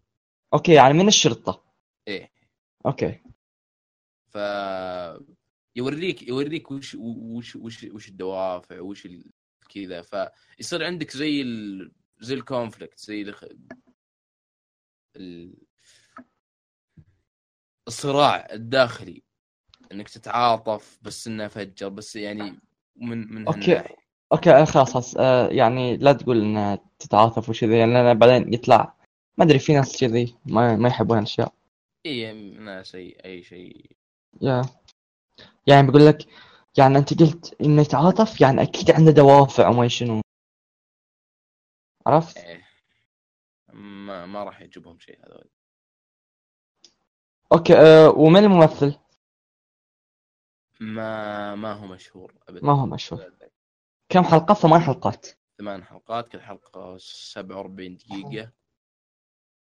[0.54, 1.64] okay يعني من الشرطة؟
[2.08, 2.30] إيه.
[2.86, 3.20] okay.
[4.28, 4.38] ف
[5.76, 9.30] يوريك يوريك وش وش وش وش الدوافع وش ال-
[9.74, 10.02] كذا.
[10.02, 11.92] فيصير عندك زي ال...
[12.20, 13.34] زي ال conflict زي.
[17.88, 19.22] الصراع الداخلي
[19.92, 22.60] انك تتعاطف بس انه فجر بس يعني
[22.96, 23.48] من من.
[23.48, 28.94] okay آه، خلاص آه يعني لا تقول انها تتعاطف وكذا يعني أنا بعدين يطلع
[29.38, 31.52] ما أدري في ناس كذي ما ما يحبون الاشياء
[32.06, 33.90] إي ناس اي أي شيء
[34.42, 34.62] يا
[35.66, 36.18] يعني بقول لك
[36.78, 40.20] يعني أنت قلت إنه يتعاطف يعني أكيد عنده دوافع وما شنو
[42.06, 42.65] عرفت؟ إيه.
[43.76, 45.50] ما ما راح يعجبهم شيء هذول.
[47.52, 48.98] أوكي آه ومن الممثل؟
[50.80, 52.66] ما ما هو مشهور ابدا.
[52.66, 53.32] ما هو مشهور.
[54.08, 55.26] كم حلقة؟ ثمان حلقات.
[55.58, 58.52] ثمان حلقات كل حلقة 47 دقيقة.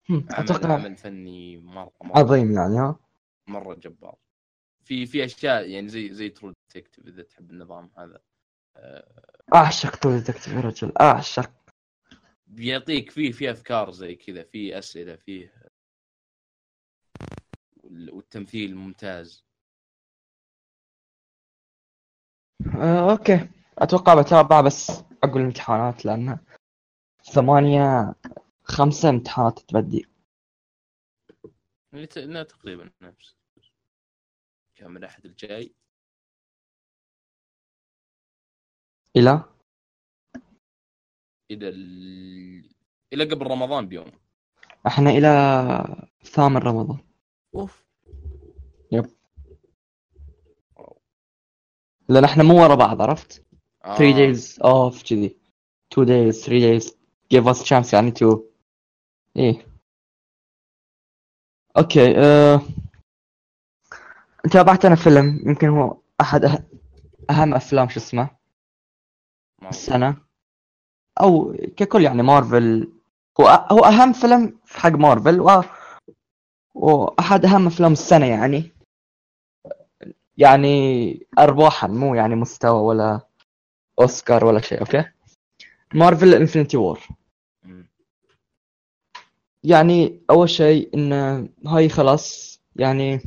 [0.10, 3.00] هم، عمل أتوقع عمل فني مرة مرة, عظيم يعني ها؟
[3.48, 4.18] مرة جبار.
[4.84, 8.22] في في أشياء يعني زي زي True Detective إذا تحب النظام هذا.
[9.56, 11.52] أعشق True Detective يا رجل أعشق.
[12.48, 15.54] بيعطيك فيه في أفكار زي كذا في أسئلة فيه
[17.78, 19.46] وال- والتمثيل ممتاز.
[22.76, 23.50] آه، okay.
[23.78, 24.90] أتوقع بتابع بس
[25.24, 26.40] عقب الامتحانات لأن
[27.24, 28.16] ثمانية
[28.64, 30.08] خمسة امتحانات تبدي
[32.44, 33.36] تقريبا نفس.
[34.76, 35.76] كان من الاحد الجاي.
[39.16, 39.57] إلى؟
[41.52, 42.70] إلى ال...
[43.14, 44.12] إلى قبل رمضان بيوم.
[44.88, 46.98] إحنا إلى ثامن رمضان.
[47.56, 47.88] أوف.
[52.10, 53.44] لأن إحنا مو ورا بعض عرفت؟
[53.84, 54.34] 3 آه.
[54.34, 55.38] days off كذي
[55.94, 56.92] 2 days 3 days.
[57.34, 58.40] Give us chance يعني to
[59.38, 59.68] إيه.
[61.78, 62.62] أوكي أه...
[64.52, 66.64] تابعت أنا فيلم يمكن هو أحد أه...
[67.30, 68.30] أهم أفلام شو اسمه؟
[69.70, 70.27] السنة.
[71.22, 72.92] أو ككل يعني مارفل.
[73.42, 75.64] هو هو أهم فيلم في حق مارفل و...
[76.76, 78.72] وأحد أهم أفلام السنة يعني.
[80.38, 83.22] يعني ارباحا مو يعني مستوى ولا
[84.00, 85.06] أوسكار ولا شيء okay؟
[85.94, 87.00] Marvel Infinity War.
[89.64, 91.14] يعني أول شيء إن
[91.68, 93.22] هاي خلاص يعني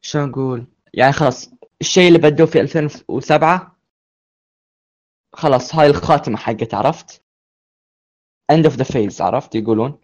[0.00, 1.50] شلون نقول؟ يعني خلاص
[1.80, 3.71] الشيء اللي بدوه في 2007
[5.32, 7.22] خلاص هاي الخاتمة حقت عرفت؟
[8.52, 10.00] End of the phase عرفت؟ يقولون.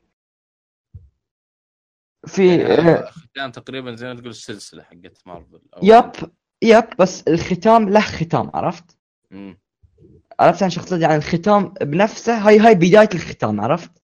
[2.27, 6.11] في يعني هذا ختام تقريبا زي ما تقول السلسلة حقت Marvel yep
[6.63, 8.99] yep بس الختام له ختام عرفت؟
[9.31, 9.59] مم.
[10.41, 14.03] عرفت؟ أنا شخصيا يعني الختام بنفسه هاي هاي بداية الختام عرفت؟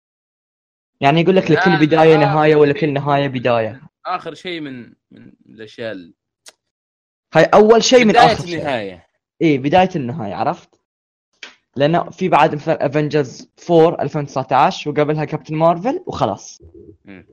[1.00, 1.70] يعني يقول لك لكل
[2.20, 3.80] نهاية شيء- ولكل نهاية بداية.
[4.06, 6.14] آخر شيء من من الأشياء ال-
[7.34, 8.58] هاي أول شيء من بداية اخر شيء.
[8.58, 9.06] النهاية.
[9.40, 10.80] إيه بداية النهاية عرفت؟
[11.76, 16.62] لأنه في بعد مثلا Avengers 4 2019 وقبلها Captain Marvel وخلاص.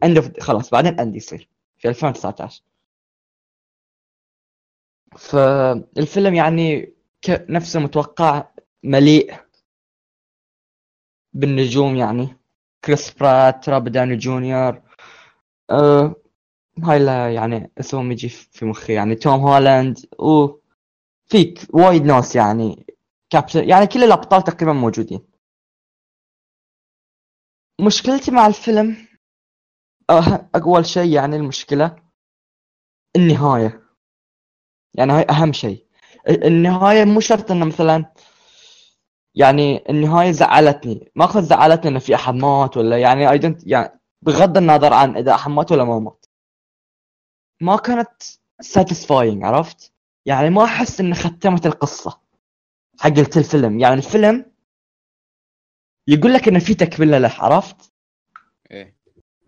[0.03, 2.61] end of خلاص بعدين end يصير في 2019
[5.17, 6.93] فالفيلم يعني.
[7.29, 8.47] نفسه متوقع
[8.83, 9.33] مليء
[11.33, 12.37] بالنجوم يعني
[12.85, 14.81] كريس برات روبرت داوني جونيور
[15.69, 16.15] أه
[16.83, 22.85] هاي اللي يعني اسمهم يجي في مخي يعني توم هولاند وفيه وايد ناس يعني
[23.29, 25.19] كابتن يعني كل الأبطال تقريبا موجودين.
[27.81, 29.07] مشكلتي مع الفيلم
[30.09, 31.95] أه أول شيء يعني المشكلة
[33.15, 33.83] النهاية.
[34.93, 35.85] يعني هاي أهم شيء.
[36.29, 38.13] النهاية مو شرط إنه مثلا
[39.35, 41.11] يعني النهاية زعلتني.
[41.15, 45.35] ما أخذ زعلتني إنه في أحد مات ولا يعني اي يعني بغض النظر عن إذا
[45.35, 46.25] أحد مات ولا ما مات.
[47.61, 48.21] ما كانت
[48.61, 49.93] satisfying عرفت؟
[50.25, 52.28] يعني ما أحس ان ختمت القصة.
[52.99, 53.79] حق الفيلم.
[53.79, 54.51] يعني الفيلم
[56.07, 57.93] يقول لك انه في تكملة له عرفت؟
[58.71, 58.99] إيه.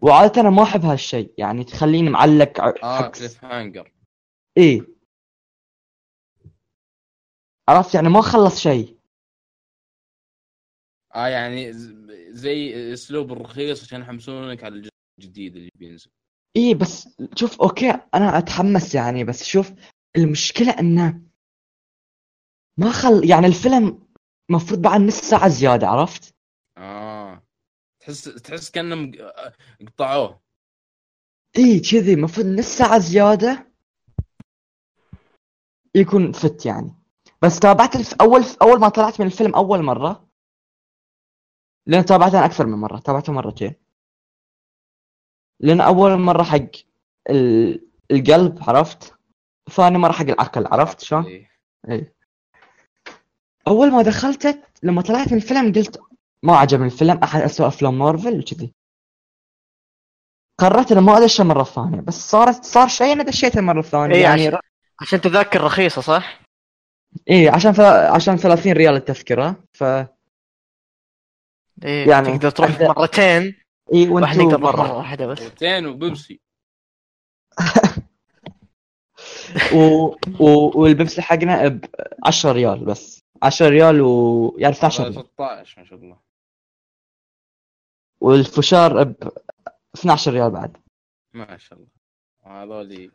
[0.01, 1.33] وعادة أنا ما أحب هالشيء.
[1.37, 3.91] يعني تخليني معلق آه cliffhanger
[4.57, 4.87] إيه.
[7.69, 8.97] عرفت؟ يعني ما خلص شيء.
[11.15, 11.73] آه يعني
[12.33, 16.11] زي أسلوب الرخيص عشان يحمسونك على الجزء الجديد اللي بينزل.
[16.55, 19.71] إيه بس شوف okay أنا أتحمس يعني بس شوف
[20.17, 21.21] المشكلة إنه
[22.77, 24.07] ما خل يعني الفيلم
[24.49, 26.35] مفروض بعد نص ساعة زيادة عرفت؟
[26.77, 27.43] آه.
[27.99, 29.11] تحس تحس كانهم
[29.87, 30.41] قطعوه.
[31.57, 33.71] إيه كذي المفروض نص ساعة زيادة
[35.95, 36.95] يكون فت يعني.
[37.41, 38.13] بس تابعت الف...
[38.21, 40.27] أول أول ما طلعت من الفيلم أول مرة.
[41.87, 43.75] لأن تابعته أنا أكثر من مرة تابعته مرتين.
[45.59, 46.69] لأن أول مرة حق
[47.29, 47.87] ال...
[48.11, 49.15] القلب عرفت؟
[49.71, 51.25] ثاني مرة حق العقل عرفت شلون؟
[51.89, 52.15] إيه.
[53.67, 55.99] أول ما دخلت لما طلعت من الفيلم قلت
[56.43, 58.39] ما عجبني الفيلم أحد اسوء أفلام مارفل.
[58.39, 58.73] وكذي.
[60.59, 64.21] قررت إنه ما أدش المرة الثانية بس صارت صار شيء أنا دشيت المرة الثانية إيه،
[64.21, 64.59] يعني عشان-
[65.01, 66.41] عشان تذاكر رخيصة صح؟
[67.29, 67.79] إيه عشان ف...
[67.81, 69.83] عشان 30 ريال التذكرة ف
[71.83, 73.55] إيه يعني تقدر تروح عند- مرتين.
[73.87, 74.97] وانتو نقدر نروح مرة مرة.
[74.97, 75.41] واحدة بس.
[75.41, 76.41] روتين وبيبسي
[79.75, 79.79] و...
[80.39, 80.79] و...
[80.81, 81.85] والبيبسي حقنا ب
[82.25, 83.20] 10 ريال بس.
[83.43, 86.19] 10 ريال و يعني 12 ريال 16 ما شاء الله.
[88.21, 89.31] والفشار ب
[89.95, 90.77] 12 ريال بعد.
[91.33, 91.91] ما شاء الله.
[92.43, 93.11] هذولي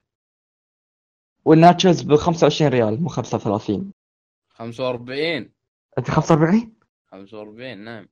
[1.44, 3.92] وال nachos ب 25 ريال مو 35
[4.48, 5.50] 45
[5.98, 6.74] أنت 45
[7.10, 8.08] 45 نعم.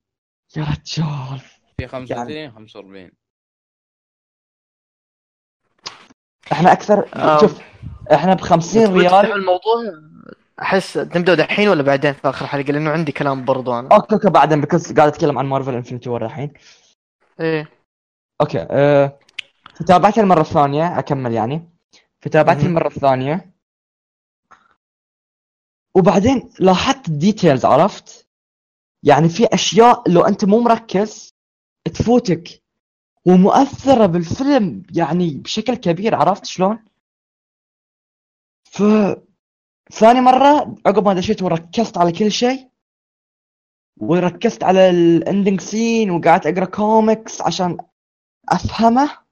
[0.57, 1.39] يا رجال.
[1.77, 3.11] في 35 45
[6.51, 7.39] إحنا أكثر um.
[7.39, 7.61] شوف
[8.13, 9.83] إحنا ب 50 تبغى تفتح ريال الموضوع؟
[10.61, 13.89] أحس نبدأ دحين ولا بعدين في آخر حلقة؟ لأنه عندي كلام برضو أنا.
[13.95, 16.53] okay okay بعدين because قاعد أتكلم عن Marvel Infinity War الحين.
[17.39, 17.71] إيه.
[18.41, 19.19] okay أه...
[19.75, 21.69] فتابعت المرة الثانية أكمل يعني.
[22.19, 22.57] فتابعت.
[22.57, 23.55] المرة الثانية.
[25.95, 28.27] وبعدين لاحظت ال details عرفت؟
[29.03, 31.33] يعني في أشياء لو أنت مو مركز
[31.93, 32.63] تفوتك.
[33.27, 36.85] ومؤثرة بالفيلم يعني بشكل كبير عرفت شلون؟
[38.71, 38.83] ف
[39.91, 42.69] ثاني مرة عقب ما دشيت وركزت على كل شيء
[43.97, 47.77] وركزت على ال ending scene وقعدت أقرأ كوميكس عشان
[48.49, 49.25] أفهمه.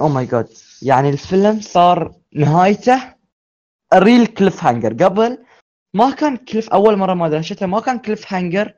[0.00, 0.48] oh my god
[0.82, 3.14] يعني الفيلم صار نهايته
[3.94, 5.46] real cliffhanger قبل
[5.94, 8.74] ما كان cliff أول مرة ما دشيته ما كان cliffhanger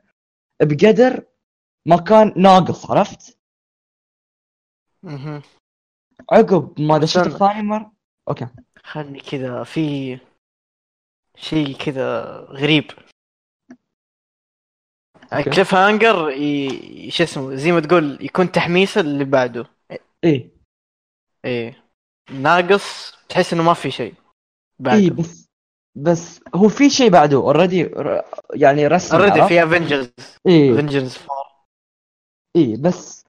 [0.61, 1.25] بقدر
[1.85, 3.39] ما كان ناقص عرفت.
[6.31, 7.93] عقب ما دشيت ثاني مره
[8.29, 8.47] okay.
[8.83, 10.17] خلي كذا في
[11.37, 12.91] شيء كذا غريب.
[15.43, 17.11] cliffhanger ي...
[17.11, 19.65] شو اسمه زي ما تقول يكون تحميسه اللي بعده.
[20.23, 20.49] إيه.
[21.45, 21.83] إيه.
[22.31, 24.13] ناقص تحس إنه ما في شيء
[24.79, 24.99] بعده.
[24.99, 25.49] إيه بس
[25.95, 27.37] بس هو في شيء بعده.
[27.37, 27.89] already
[28.53, 30.11] يعني رسمي already؟ في Avengers
[30.47, 30.73] إيه.
[30.73, 31.17] Avengers
[32.55, 33.25] إيه بس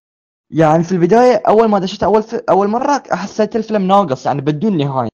[0.51, 2.35] يعني في البداية أول ما دشيت أول ف...
[2.35, 5.09] أول مرة حسيت الفيلم ناقص يعني بدون نهاية.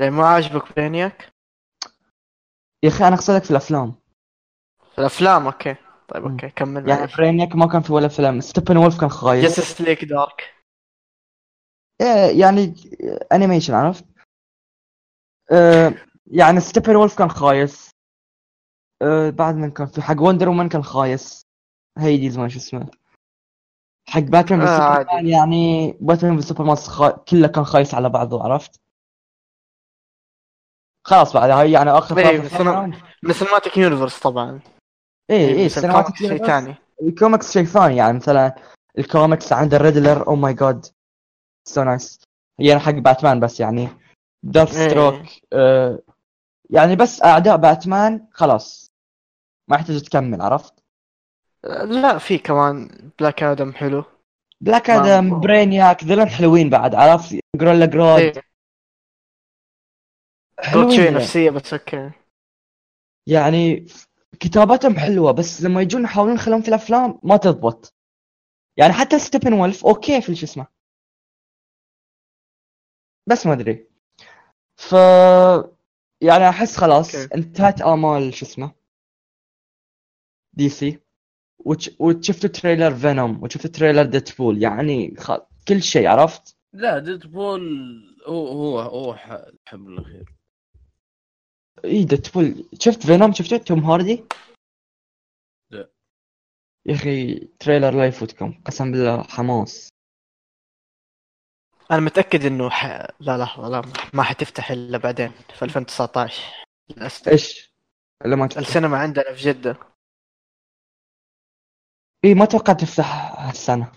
[0.00, 1.32] يعني ما عاجبك Brainiac؟
[2.82, 3.94] يا أخي أنا أقصدك في الأفلام.
[4.92, 5.76] في الأفلام okay.
[6.14, 6.24] طيب.
[6.24, 8.40] okay كمل يعني Brainiac ما كان في ولا فيلم.
[8.40, 9.42] Steppenwolf كان خايس.
[9.44, 10.54] Justice League Dark.
[12.00, 12.74] إيه يعني
[13.32, 14.04] animation عرفت؟
[15.52, 15.94] آه
[16.26, 17.90] يعني Steppenwolf كان خايس.
[19.02, 21.42] آه بعد من كان في حق Wonder Woman كان خايس.
[21.98, 22.90] Hades ما شو اسمه.
[24.08, 25.26] حق باتمان آه، بالسوبرمان.
[25.26, 27.10] يعني باتمان بالسوبرمان خا...
[27.10, 28.80] كله كان خايس على بعضه عرفت؟
[31.06, 32.52] خلاص بعد هاي يعني آخر إيه، بس.
[33.22, 34.60] من ال cinematic universe طبعا.
[35.32, 36.46] إيه إيه بس ال cinematic شيء.
[36.46, 36.74] ثاني.
[37.02, 38.54] الكوميكس شيء ثاني يعني مثلا
[38.98, 40.86] الكوميكس عند ال Riddler oh my God
[41.68, 42.20] so nice
[42.58, 43.88] يعني حق باتمان بس يعني.
[44.42, 44.88] Dark إيه.
[44.88, 45.98] Stroke آه
[46.70, 48.92] يعني بس أعداء باتمان خلاص.
[49.68, 50.74] ما يحتاج تكمل عرفت؟
[51.84, 54.04] لا في كمان Black Adam حلو.
[54.60, 58.32] Black Adam Brainiac ذلهم حلوين بعد عرفت؟ Gorilla Grodd إيه.
[58.32, 58.42] جود
[60.64, 61.16] حلوين شوي يعني.
[61.16, 62.10] نفسية بس okay.
[63.26, 63.86] يعني
[64.42, 67.94] كتاباتهم حلوة بس لما يجون يحاولون يخلون في الأفلام ما تضبط.
[68.76, 70.66] يعني حتى Steppenwolf okay في شو اسمه.
[73.28, 73.86] بس ما أدري.
[74.76, 74.92] ف
[76.20, 77.34] يعني أحس خلاص okay.
[77.34, 78.72] انتهت آمال شو اسمه.
[80.52, 81.00] DC.
[81.58, 81.90] وش...
[81.98, 84.62] وشفتوا trailer Venom وشفتوا trailer Deadpool.
[84.62, 85.32] يعني خ...
[85.68, 87.62] كل شيء عرفت؟ لا Deadpool
[88.26, 90.32] هو هو هو ح- الحبل الأخير.
[91.84, 92.68] إي Deadpool.
[92.80, 94.24] شفت Venom؟ شفتوا Tom Hardy؟
[95.70, 95.90] لا.
[96.86, 98.62] يا أخي trailer لا يفوتكم.
[98.66, 99.88] قسم بالله حماس.
[101.90, 102.84] أنا متأكد إنه ح...
[103.20, 103.82] لا لحظه لا
[104.14, 106.42] ما حتفتح إلا بعدين في 2019
[106.90, 107.28] للأسف.
[107.28, 107.72] إيش؟
[108.24, 108.60] لما تفتح.
[108.60, 109.76] السينما عندنا في جدة.
[112.24, 113.92] إي ما أتوقع تفتح هالسنة.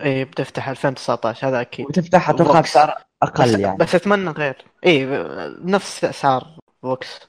[0.00, 1.86] إيه بتفتح 2019 هذا أكيد.
[1.86, 2.60] وتفتح أتوقع.
[2.60, 3.76] بسعر بس, أقل يعني.
[3.76, 4.64] بس أتمنى غير.
[4.84, 7.20] إيه ب- نفس اسعار فوكس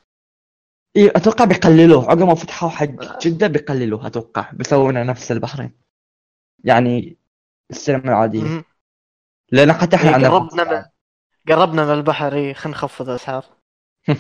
[0.97, 2.09] إي أتوقع بيقللوه.
[2.09, 4.51] عقب ما فتحوا حق جدة بيقللوه أتوقع.
[4.51, 5.71] بيسوونه نفس البحرين.
[6.63, 7.17] يعني
[7.71, 8.63] السينما العادية.
[9.51, 10.85] لأن حتى إحنا إيه، عندنا قربنا من
[11.55, 13.45] قربنا من البحر إيه، خلينا نخفض الأسعار.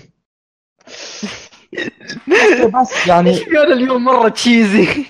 [2.81, 5.05] بس يعني قال اليوم؟ مرة تشيزي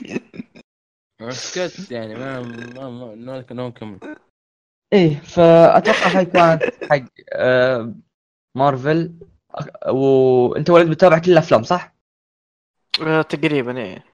[1.29, 3.99] سكت يعني ما ما ما نكمل
[4.93, 7.95] إيه فأتوقع هاي كانت حق آه
[8.55, 9.13] مارفل.
[9.87, 11.95] وانت ولد بتتابع كل الأفلام صح؟
[13.01, 14.05] آه، تقريبا إيه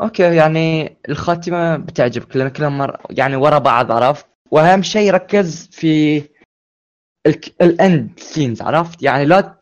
[0.00, 3.00] okay يعني الخاتمة بتعجبك لأن كلهم مر...
[3.10, 6.22] يعني ورا بعض عرفت؟ وأهم شيء ركز في.
[7.60, 9.58] ال end scenes عرفت؟ يعني لا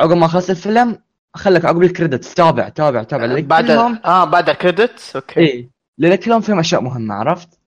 [0.00, 1.02] عقب ما خلص الفيلم
[1.34, 5.40] خلك عقب ال credits تابع تابع تابع لأن بعد كلهم آه بعد ال credits okay
[5.40, 7.60] إيه لأن كلهم فيهم أشياء مهمة عرفت؟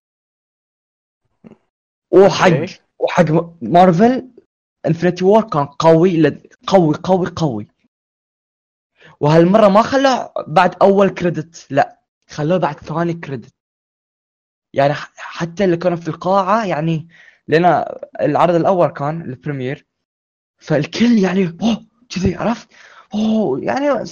[2.12, 2.66] وحق.
[3.00, 3.26] وحق
[3.62, 4.28] مارفل
[4.86, 6.42] Infinity War كان قوي.
[6.68, 7.68] قوي قوي قوي.
[9.20, 13.54] وهالمرة ما خلوه بعد أول credit لا خلوه بعد ثاني كريدت
[14.74, 17.08] يعني حتى اللي كانوا في القاعة يعني
[17.48, 17.86] لأن
[18.22, 19.86] العرض الأول كان ال premiere
[20.58, 22.68] فالكل يعني أوه كذي عرفت؟
[23.14, 24.06] أوه يعني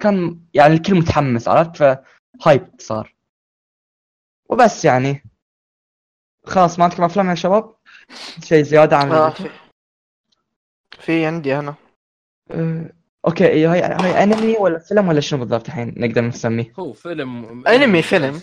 [0.00, 3.14] كان يعني الكل متحمس عرفت؟ ف hype صار.
[4.50, 5.24] وبس يعني.
[6.46, 7.74] خلاص ما عندكم أفلام يا شباب؟
[8.44, 9.50] شيء زيادة عن في.
[11.02, 11.74] في عندي أنا
[12.50, 12.92] أه،
[13.26, 18.02] okay هي هاي أنمي ولا فيلم ولا شنو بالضبط الحين نقدر نسميه؟ هو فيلم أنمي
[18.02, 18.40] فيلم.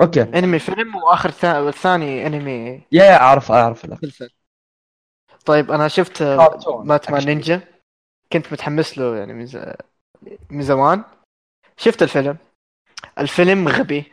[0.00, 0.22] okay.
[0.22, 1.68] أنمي فيلم وآخر ثا...
[1.68, 2.82] الثاني أنمي.
[2.92, 3.86] يا يا أعرف أعرف
[5.46, 6.22] طيب أنا شفت.
[6.84, 7.24] باتمان.
[7.26, 7.60] نينجا
[8.32, 9.58] كنت متحمس له يعني من, ز...
[10.50, 11.04] من زمان.
[11.76, 12.36] شفت الفيلم.
[13.18, 14.12] الفيلم غبي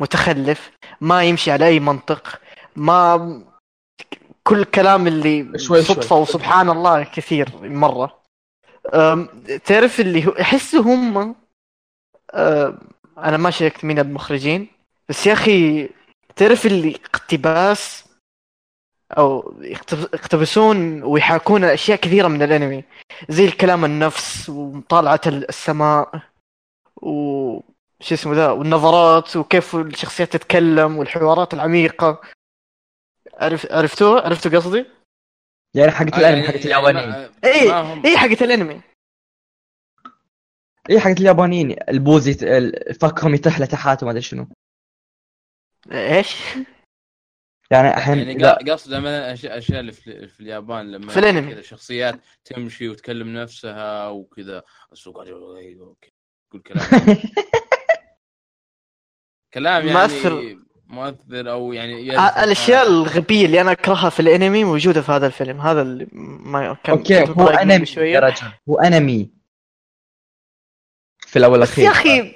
[0.00, 0.70] متخلف
[1.00, 2.40] ما يمشي على أي منطق
[2.76, 3.51] ما
[4.44, 6.20] كل الكلام اللي شوي صدفة شوي.
[6.20, 8.22] وسبحان الله كثير مرة.
[8.94, 9.28] أم،
[9.64, 11.34] تعرف اللي هو أحس هم
[13.18, 14.68] أنا ما شاركت مين المخرجين
[15.08, 15.88] بس يا أخي
[16.36, 18.04] تعرف اللي اقتباس
[19.18, 22.84] أو يقتب- يقتبسون ويحاكون أشياء كثيرة من الأنمي.
[23.28, 26.20] زي الكلام النفس ومطالعة السماء
[26.96, 27.60] و
[28.00, 32.20] شو اسمه ذا والنظرات وكيف الشخصيات تتكلم والحوارات العميقة.
[33.34, 34.84] عرف عرفتوا عرفتوا قصدي؟
[35.74, 37.12] يعني حقت الأنمي حقت اليابانيين
[37.44, 37.72] اي
[38.04, 38.80] اي حقت الأنمي
[40.90, 44.46] اي حقت اليابانيين البوزي ت- ال- فكهم يتح لتحات وما أدري شنو
[45.92, 46.36] إيش؟
[47.70, 51.18] يعني الحين يعني إذا- قا- قصد مثلا اشياء اشياء اللي في, في اليابان لما في
[51.18, 51.52] الأنمي.
[51.52, 54.62] كذا شخصيات تمشي وتكلم نفسها وكذا
[54.92, 55.96] السوق قاعد يقول أيوه،.
[56.48, 56.86] يقول كلام
[59.54, 60.61] كلام يعني مؤثر.
[60.92, 65.60] مؤثر أو يعني آه، الأشياء الغبية اللي أنا أكرهها في الأنمي موجودة في هذا الفيلم.
[65.60, 69.30] هذا اللي ما كان okay هو أنمي شوية يا رجل هو أنمي.
[71.18, 71.84] في الأول الأخير.
[71.84, 72.34] يا أخي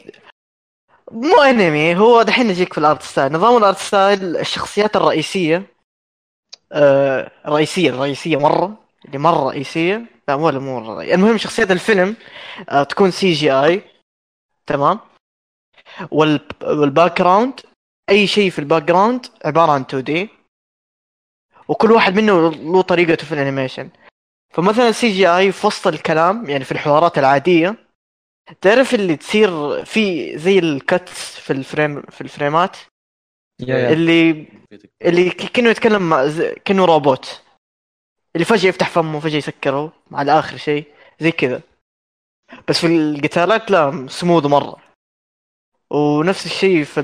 [1.11, 1.97] مو أنمي.
[1.97, 3.33] هو دحين نجيك في ال art style.
[3.33, 5.63] نظام ال art style الشخصيات الرئيسية
[6.73, 8.77] آه رئيسية الرئيسيه مرة.
[9.05, 10.07] اللي مرة رئيسية.
[10.29, 11.01] لا مو مو.
[11.01, 12.17] المهم شخصيات الفيلم
[12.69, 13.83] آه تكون CGI
[14.67, 15.01] تمام.
[16.11, 17.61] وال وال background
[18.11, 20.29] أي شيء في ال background عبارة عن 2D
[21.69, 23.91] وكل واحد منه له طريقته في ال animation
[24.55, 27.77] فمثلا CGI في وسط الكلام يعني في الحوارات العادية
[28.61, 32.77] تعرف اللي تصير في زي ال cuts في ال frame في الفريمات.
[33.93, 34.47] اللي
[35.03, 36.29] اللي ك- كأنه يتكلم مع
[36.65, 37.43] كأنه روبوت
[38.35, 40.85] اللي فجأة يفتح فمه فجأة يسكره على آخر شيء
[41.21, 41.61] زي كذا.
[42.69, 44.77] بس في القتالات لا سموذ مرة.
[45.91, 47.01] ونفس الشيء في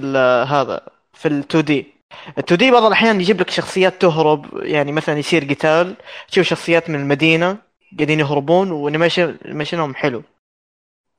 [0.48, 1.86] هذا في ال 2D
[2.28, 5.96] ال 2D بعض الأحيان يجيب لك شخصيات تهرب يعني مثلا يصير قتال
[6.28, 7.58] تشوف شخصيات من المدينة
[7.98, 10.22] قاعدين يهربون و animation animation هم حلو.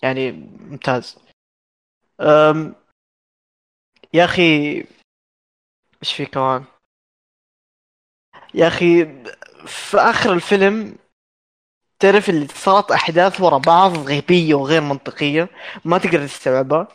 [0.04, 1.18] يعني ممتاز.
[2.22, 2.76] أم
[4.14, 4.78] يا أخي
[6.04, 6.64] إيش في كمان؟
[8.54, 9.06] يا أخي
[9.68, 10.96] في آخر الفيلم
[12.00, 15.50] تعرف اللي صارت أحداث ورا بعض غبية وغير منطقية
[15.86, 16.88] ما تقدر تستوعبها.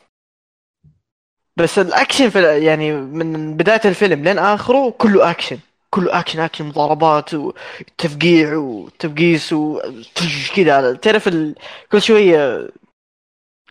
[1.59, 5.59] بس الأكشن في يعني من بداية الفيلم لين آخره كله أكشن.
[5.91, 11.55] كله أكشن أكشن مضاربات وتفقيع وتبقيس وكذا تعرف ال...
[11.93, 12.69] كل شوية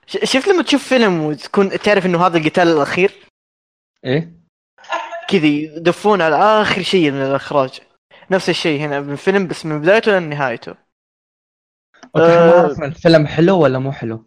[0.08, 3.12] ش- شفت لما تشوف فيلم وتكون تعرف إنه هذا القتال الأخير؟
[4.06, 4.32] إيه؟
[5.30, 7.80] كذا يدفون على آخر شيء من الإخراج.
[8.32, 10.74] نفس الشيء هنا بالفيلم بس من بدايته لنهايته
[12.16, 14.26] okay أعرف الفيلم حلو ولا مو حلو.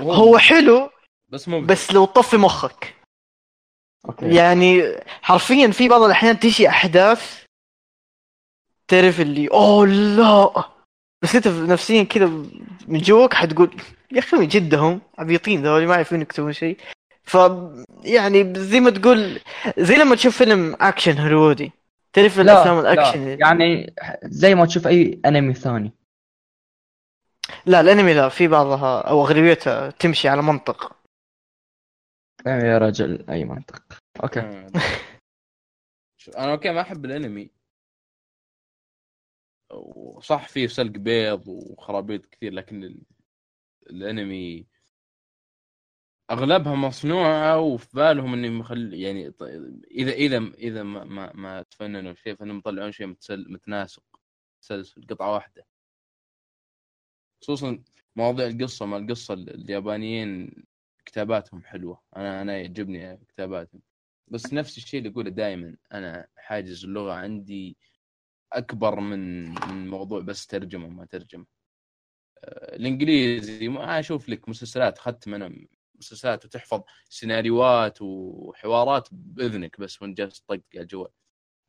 [0.00, 0.90] هو حلو
[1.28, 2.94] بس مو بس لو طفي مخك.
[4.06, 4.34] okay.
[4.34, 4.82] يعني
[5.22, 7.44] حرفيا في بعض الأحيان تيجي أحداث
[8.88, 10.64] تعرف اللي أوه لا.
[11.22, 12.26] بس أنت نفسيا كذا
[12.88, 13.76] من جواك حتقول
[14.12, 16.76] يا أخي من جدهم؟ عبيطين ذولي ما يعرفون يكتبون شيء.
[17.22, 17.38] ف
[18.04, 19.40] يعني زي ما تقول
[19.78, 21.72] زي لما تشوف فيلم أكشن هوليوودي.
[22.12, 23.36] تعرف الأفلام الأكشن؟ لا.
[23.40, 23.94] يعني
[24.24, 25.92] زي ما تشوف أي أنمي ثاني.
[27.66, 30.93] لا الأنمي لا في بعضها أو أغلبيتها تمشي على منطق.
[32.46, 33.82] يا رجل أي منطق.
[34.22, 34.40] أوكي.
[36.38, 37.50] أنا okay ما أحب الأنمي.
[39.72, 43.02] وصح فيه سلق بيض وخرابيط كثير لكن ال...
[43.90, 44.66] الأنمي
[46.30, 49.34] أغلبها مصنوعة وفي بالهم انه مخل يعني
[49.90, 53.52] إذا إذا إذا ما ما, ما تفننوا شيء فإنهم يطلعون شيء متسل...
[53.52, 54.04] متناسق
[54.58, 55.66] متسلسل قطعة واحدة.
[57.42, 57.82] خصوصا
[58.16, 60.64] مواضيع القصة ما القصة اليابانيين
[61.14, 62.02] كتاباتهم حلوة.
[62.16, 63.82] أنا أنا يعجبني كتاباتهم.
[64.28, 67.76] بس نفس الشيء اللي اقوله دائما أنا حاجز اللغة عندي
[68.52, 71.46] أكبر من من موضوع بس ترجمة ما ترجمة.
[72.44, 80.18] آه، الإنجليزي ما أشوف لك مسلسلات ختم أنا مسلسلات وتحفظ سيناريوهات وحوارات بإذنك بس وانت
[80.18, 81.10] جالس تطقطق على الجوال.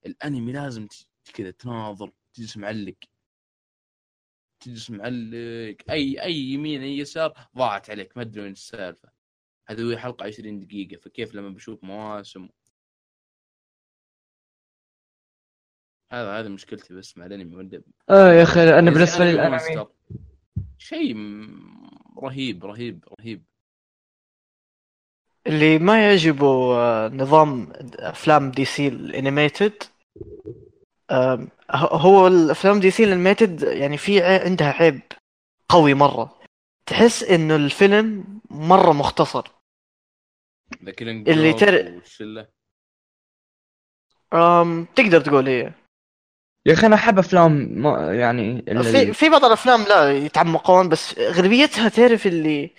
[0.06, 0.88] الأنمي لازم
[1.34, 2.98] كذا تناظر تجلس معلق.
[4.60, 5.78] تجلس معلق.
[5.90, 9.15] أي أي يمين أي يسار ضاعت عليك ما أدري وين السالفة.
[9.68, 12.50] هذه حلقة 20 دقيقة فكيف لما بشوف مواسم؟
[16.12, 19.86] هذا هذا مشكلتي بس مع الأنمي ولا آه يا أخي أنا زي بالنسبة لي الأنمي.
[20.78, 21.16] شيء
[22.24, 23.44] رهيب رهيب رهيب.
[25.48, 29.84] اللي ما يعجبه آه، نظام أفلام DC ال animated
[31.72, 35.02] هو الأفلام DC ال animated يعني في عندها عيب
[35.70, 36.40] قوي مرة.
[36.86, 39.55] تحس إنه الفيلم مرة مختصر.
[40.84, 42.48] The Killing اللي تر- والشلة.
[44.34, 45.74] أم تقدر تقول إيه؟
[46.66, 47.52] يا أخي أنا أحب أفلام
[47.82, 52.70] ما يعني في في بعض الأفلام لا يتعمقون بس أغلبيتها تعرف اللي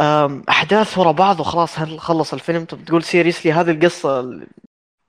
[0.00, 4.46] أم أحداث ورا بعض وخلاص هل خلص الفيلم؟ طب تقول seriously هذه القصة ال-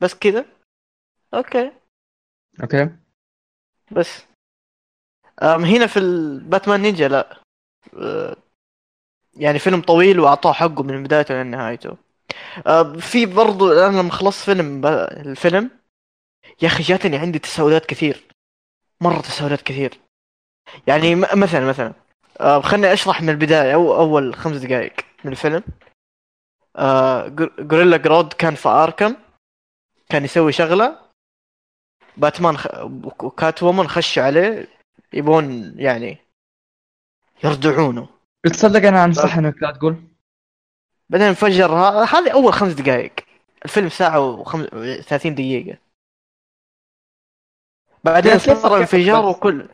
[0.02, 0.46] بس كذا
[1.34, 1.72] okay.
[2.64, 2.90] okay.
[3.92, 4.24] بس.
[5.42, 7.42] أم هنا في ال Batman Ninja لا.
[7.94, 8.36] أه،
[9.36, 11.98] يعني فيلم طويل وأعطاه حقه من بدايته لنهايته
[12.68, 15.72] أه، في برضو أنا لما خلصت فيلم الفيلم
[16.62, 18.24] يا أخي جاتني عندي تساؤلات كثير.
[19.02, 20.00] مرة تساؤلات كثير.
[20.88, 21.94] يعني مثلا مثلا
[22.40, 25.64] آه خليني أشرح من البداية أو أول خمس دقائق من الفيلم.
[26.76, 27.36] آه
[27.72, 29.16] غوريلا جرود كان في آركم
[30.10, 31.00] كان يسوي شغلة.
[32.18, 32.68] باتمان خ...
[33.24, 34.68] وكات وومن خشوا عليه
[35.14, 36.18] يبون يعني
[37.44, 38.13] يردعونه
[38.50, 40.04] تصدق أنا انصح انك لا تقول
[41.10, 41.74] بعدين انفجر.
[42.04, 43.14] هذه أول خمس دقائق.
[43.66, 44.66] الفيلم ساعة وخمس...
[45.02, 45.78] 30 دقيقة.
[48.04, 49.70] بعدين صار انفجار؟ وكل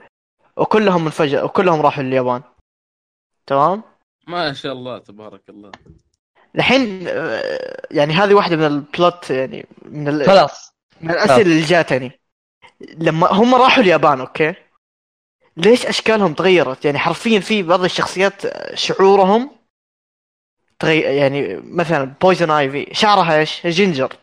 [0.58, 2.42] وكلهم انفجر وكلهم راحوا اليابان.
[3.48, 3.84] تمام؟
[4.28, 5.72] ما شاء الله تبارك الله.
[6.56, 10.26] الحين آه، يعني هذه واحدة من ال plot يعني من ال...
[10.26, 10.74] خلاص.
[11.02, 12.20] من الأسئلة اللي جاتني
[12.98, 14.54] لما هم راحوا اليابان okay؟
[15.60, 18.42] ليش أشكالهم تغيرت؟ يعني حرفيا في بعض الشخصيات
[18.76, 19.52] شعورهم
[20.80, 24.14] تغير يعني مثلا Poison Ivy شعرها إيش؟ ginger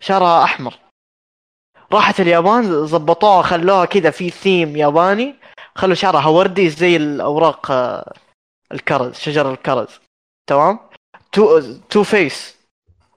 [0.00, 0.78] شعرها أحمر.
[1.92, 5.34] راحت اليابان زبطوها خلوها كذا في ثيم ياباني
[5.74, 8.14] خلوا شعرها وردي زي الأوراق آه،
[8.72, 10.00] الكرز شجر الكرز.
[10.46, 10.78] تمام؟
[11.32, 11.60] Two
[11.90, 12.56] Two-Face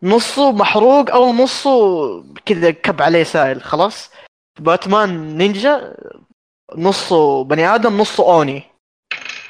[0.04, 4.10] نصه محروق أو نصه كذا كب عليه سائل خلاص؟
[4.60, 5.96] Batman Ninja
[6.78, 8.64] نصه بني آدم نصه أوني.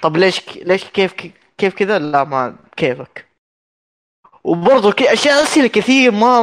[0.02, 1.14] طب ليش ليش كيف
[1.58, 3.30] كيف كذا؟ لا ما كيفك.
[4.44, 6.38] وبرضه كي أشياء أسئلة كثير ما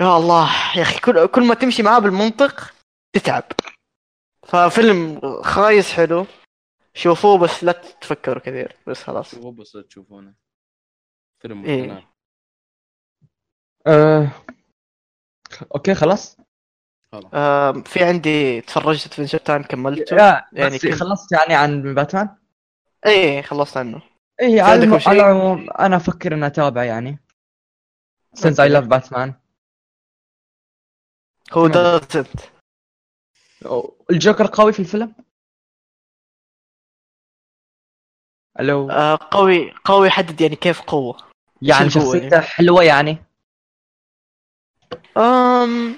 [0.00, 2.74] يا الله يا أخي كل كل ما تمشي معاه بالمنطق
[3.12, 3.44] تتعب.
[4.46, 6.26] ففيلم خايس حلو.
[6.94, 9.34] شوفوه بس لا تفكروا كثير بس خلاص.
[9.34, 10.34] هو بس تشوفونه.
[11.42, 12.08] فيلم إيه.
[13.86, 14.28] أه...
[15.74, 16.36] okay خلاص.
[17.34, 20.14] آه في عندي تفرجت Adventure Time كملته.
[20.14, 22.28] يا يعني يعني كم- خلصت يعني عن باتمان
[23.06, 24.02] إيه خلصت عنه.
[24.40, 25.00] إيه على.
[25.00, 27.18] شيء؟ على العموم أنا أفكر إني أتابع يعني.
[28.38, 28.74] Since I okay.
[28.80, 29.34] love Batman
[31.52, 32.28] هو doesn't
[34.10, 35.14] الجوكر قوي في الفيلم؟
[38.60, 41.16] ألو آه قوي قوي حدد يعني كيف قوة.
[41.62, 43.16] يعني شخصيته حلوة يعني؟
[45.16, 45.96] أم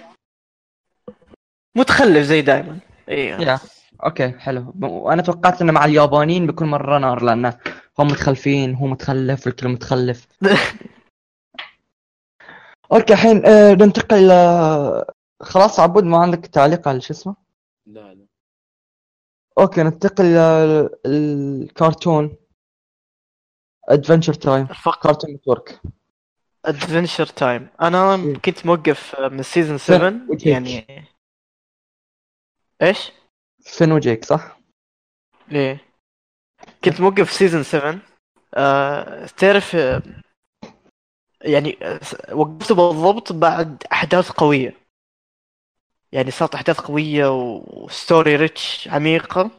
[1.77, 3.31] متخلف زي دائما إيه.
[3.35, 3.59] yeah.
[4.05, 4.75] okay حلو.
[4.83, 7.59] وأنا توقعت إنه مع اليابانيين بيكون مرة نار لأنه
[7.99, 10.27] هم متخلفين هو متخلف الكل متخلف.
[12.93, 15.05] okay الحين آه، ننتقل ل-
[15.43, 17.37] خلاص عبود ما عندك تعليق على شو اسمه؟
[17.87, 18.27] لا لا.
[19.59, 20.25] okay ننتقل
[21.07, 22.37] للكرتون
[23.89, 25.81] Adventure Time فقط Cartoon Network.
[26.65, 28.35] Adventure Time أنا إيه.
[28.35, 30.47] كنت موقف من season 7 وجهك.
[30.47, 30.87] يعني
[32.85, 33.13] إيش؟
[33.65, 34.59] Finn و Jake صح؟
[35.49, 35.85] ليه؟
[36.85, 37.99] كنت موقف season 7
[38.55, 40.03] آه تعرف آه،
[41.41, 42.01] يعني آه،
[42.33, 44.75] وقفته بالضبط بعد أحداث قوية
[46.13, 49.51] يعني صارت أحداث قوية و story rich عميقة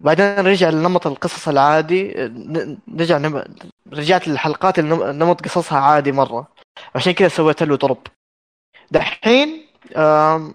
[0.00, 2.12] بعدين رجع لنمط القصص العادي
[3.00, 3.44] رجع نم...
[3.92, 6.48] رجعت للحلقات نمط قصصها عادي مرة
[6.94, 8.06] عشان كذا سويت له drop
[8.90, 9.66] دحين
[9.96, 10.54] آم،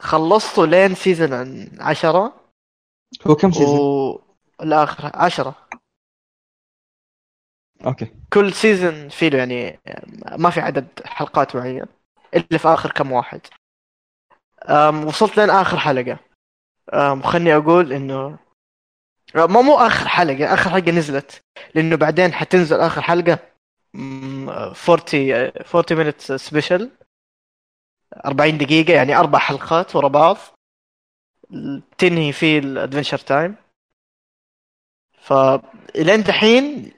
[0.00, 2.40] خلصته لين season عشرة.
[3.26, 3.78] هو كم season؟
[4.60, 5.68] والاخر عشرة.
[7.86, 8.14] okay.
[8.32, 9.80] كل season فيه له يعني
[10.38, 11.86] ما في عدد حلقات معين
[12.34, 13.40] إلا في آخر كم واحد.
[14.68, 16.18] أم وصلت لين آخر حلقة.
[16.94, 18.38] أم خلني أقول إنه
[19.34, 21.42] ما مو آخر حلقة آخر حلقة نزلت.
[21.74, 23.38] لأنه بعدين حتنزل آخر حلقة
[23.94, 24.74] مم، 40
[25.74, 26.90] 40 minute special
[28.26, 30.36] 40 دقيقة يعني أربع حلقات ورا بعض
[31.98, 33.54] تنهي فيه ال Adventure Time.
[35.22, 36.92] فلين دحين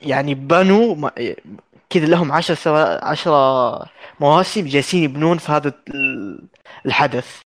[0.00, 1.08] يعني بنوا
[1.90, 3.90] كذا لهم 10 سوا 10
[4.20, 6.48] مواسم جالسين يبنون في هذا ال-
[6.86, 7.40] الحدث.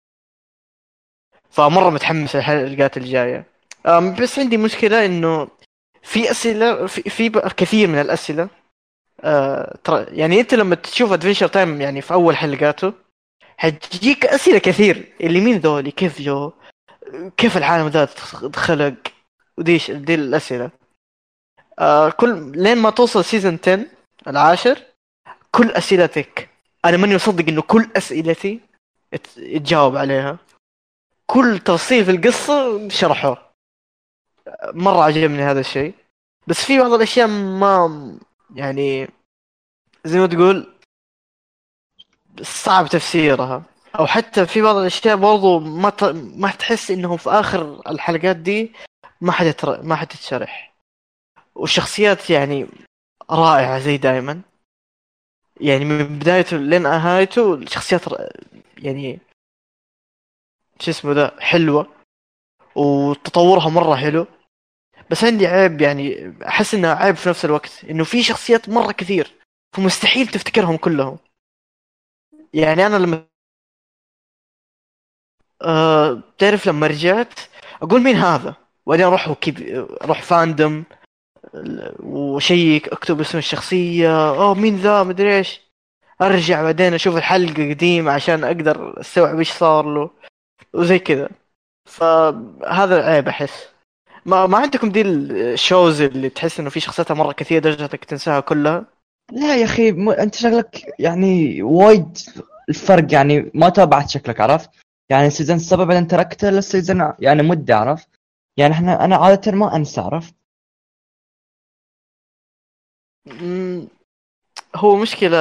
[1.50, 3.44] فمرة متحمس للحلقات الجاية.
[3.86, 5.48] أم، بس عندي مشكلة إنه
[6.02, 8.48] في أسئلة في, في كثير من الأسئلة.
[9.24, 12.92] آه، ترى يعني أنت لما تشوف Adventure Time يعني في أول حلقاته
[13.62, 15.12] حتجيك أسئلة كثير.
[15.20, 16.52] اللي مين ذولي كيف جو؟
[17.36, 18.06] كيف العالم ذا
[18.56, 18.94] خلق
[19.58, 20.70] وإيش دي الأسئلة.
[21.78, 23.86] آه كل لين ما توصل season 10
[24.26, 24.82] العاشر
[25.50, 26.48] كل أسئلتك
[26.84, 28.60] أنا ماني مصدق إنه كل أسئلتي
[29.36, 30.38] يتجاوب عليها.
[31.26, 33.38] كل تفصيل في القصة شرحوه
[34.64, 35.94] مرة عجبني هذا الشيء.
[36.46, 38.18] بس في بعض الأشياء ما
[38.54, 39.08] يعني
[40.04, 40.72] زي ما تقول
[42.42, 43.62] صعب تفسيرها.
[43.98, 46.04] أو حتى في بعض الأشياء برضو ما ت...
[46.14, 48.72] ما تحس إنهم في آخر الحلقات دي
[49.20, 49.82] ما حد يتر...
[49.82, 50.74] ما حد يتشرح.
[51.54, 52.66] والشخصيات يعني
[53.30, 54.40] رائعة زي دائما
[55.60, 58.28] يعني من بدايته لين نهايته الشخصيات ر-
[58.78, 59.18] يعني
[60.80, 61.86] شو اسمه ذا حلوة.
[62.74, 64.26] وتطورها مرة حلو.
[65.10, 67.84] بس عندي عيب يعني أحس إنها عيب في نفس الوقت.
[67.90, 69.32] إنه في شخصيات مرة كثير
[69.76, 71.18] فمستحيل تفتكرهم كلهم.
[72.54, 73.26] يعني أنا لما
[75.62, 77.40] أه تعرف لما رجعت
[77.82, 78.54] أقول مين هذا؟
[78.86, 80.84] وبعدين أروح وكيب أروح فاندم
[82.00, 85.60] وشيك أكتب اسم الشخصية أوه مين ذا؟ مدري إيش.
[86.22, 90.10] أرجع بعدين أشوف الحلقة قديمه عشان أقدر أستوعب إيش صار له.
[90.74, 91.28] وزي كذا.
[91.88, 93.68] فهذا عيب أحس.
[94.26, 98.04] ما ما عندكم دي ال shows اللي تحس إنه في شخصياتها مرة كثير لدرجه إنك
[98.04, 98.91] تنساها كلها؟
[99.32, 100.08] لا يا أخي م...
[100.10, 102.18] أنت شكلك يعني وايد
[102.68, 104.70] الفرق يعني ما تابعت شكلك عرفت؟
[105.10, 108.08] يعني season سبعة بعدين تركته لل season يعني مدة عرفت؟
[108.56, 110.34] يعني إحنا أنا عادة ما أنسى عرفت؟
[114.76, 115.38] هو مشكلة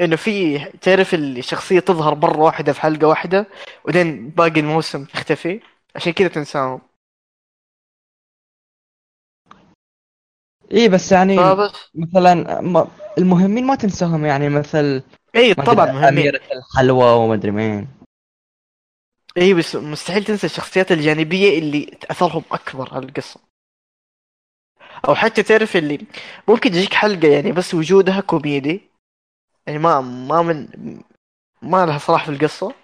[0.00, 3.46] إنه في تعرف الشخصية تظهر مرة واحدة في حلقة واحدة
[3.84, 5.60] وبعدين باقي الموسم تختفي
[5.96, 6.80] عشان كذا تنساهم.
[10.72, 11.36] اي بس يعني
[11.94, 12.60] مثلا
[13.18, 15.02] المهمين ما تنساهم يعني مثل
[15.36, 16.18] اي طبعا مهمين.
[16.18, 17.88] أميرة الحلوى وما أدري مين.
[19.36, 23.40] اي بس مستحيل تنسى الشخصيات الجانبية اللي اثرهم أكبر على القصة.
[25.08, 26.06] أو حتى تعرف اللي
[26.48, 28.80] ممكن تجيك حلقة يعني بس وجودها كوميدي.
[29.66, 30.68] يعني ما ما من
[31.62, 32.74] ما لها صلاح في القصة.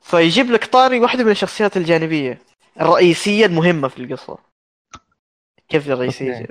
[0.00, 2.38] فيجيب لك طاري واحدة من الشخصيات الجانبية
[2.80, 4.51] الرئيسية المهمة في القصة.
[5.68, 6.46] كيف الرئيسية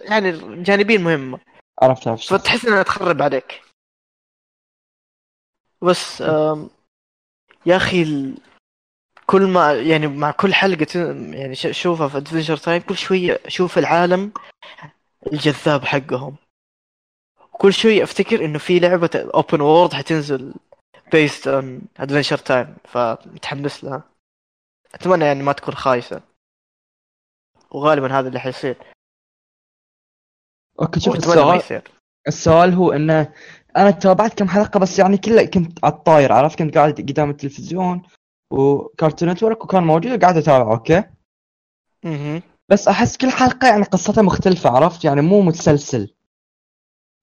[0.00, 1.38] يعني الجانبية المهمة
[1.82, 2.30] عرفت عرفت.
[2.34, 3.62] فتحس انها تخرب عليك.
[5.82, 6.20] بس
[7.66, 8.38] يا أخي ال-
[9.26, 10.94] كل ما يعني مع كل حلقة ت-
[11.34, 14.32] يعني ش- اشوفها في Adventure Time كل شوية أشوف العالم
[15.32, 16.36] الجذاب حقهم.
[17.52, 20.54] كل شوية أفتكر إنه في لعبة open world حتنزل
[21.12, 24.02] based on Adventure Time فمتحمس لها.
[24.94, 26.20] أتمنى يعني ما تكون خايسة.
[27.70, 28.76] وغالبا هذا اللي حيصير.
[30.80, 31.82] أوكي شوف السؤال
[32.28, 33.32] السؤال هو إنه
[33.76, 38.02] أنا تابعت كم حلقة بس يعني كلها كنت على الطاير عرفت؟ كنت قاعد قدام التلفزيون
[38.50, 41.04] و Cartoon Network وكان موجود وقاعد اتابع أوكي؟
[42.04, 46.14] أها بس أحس كل حلقة يعني قصتها مختلفة عرفت؟ يعني مو متسلسل.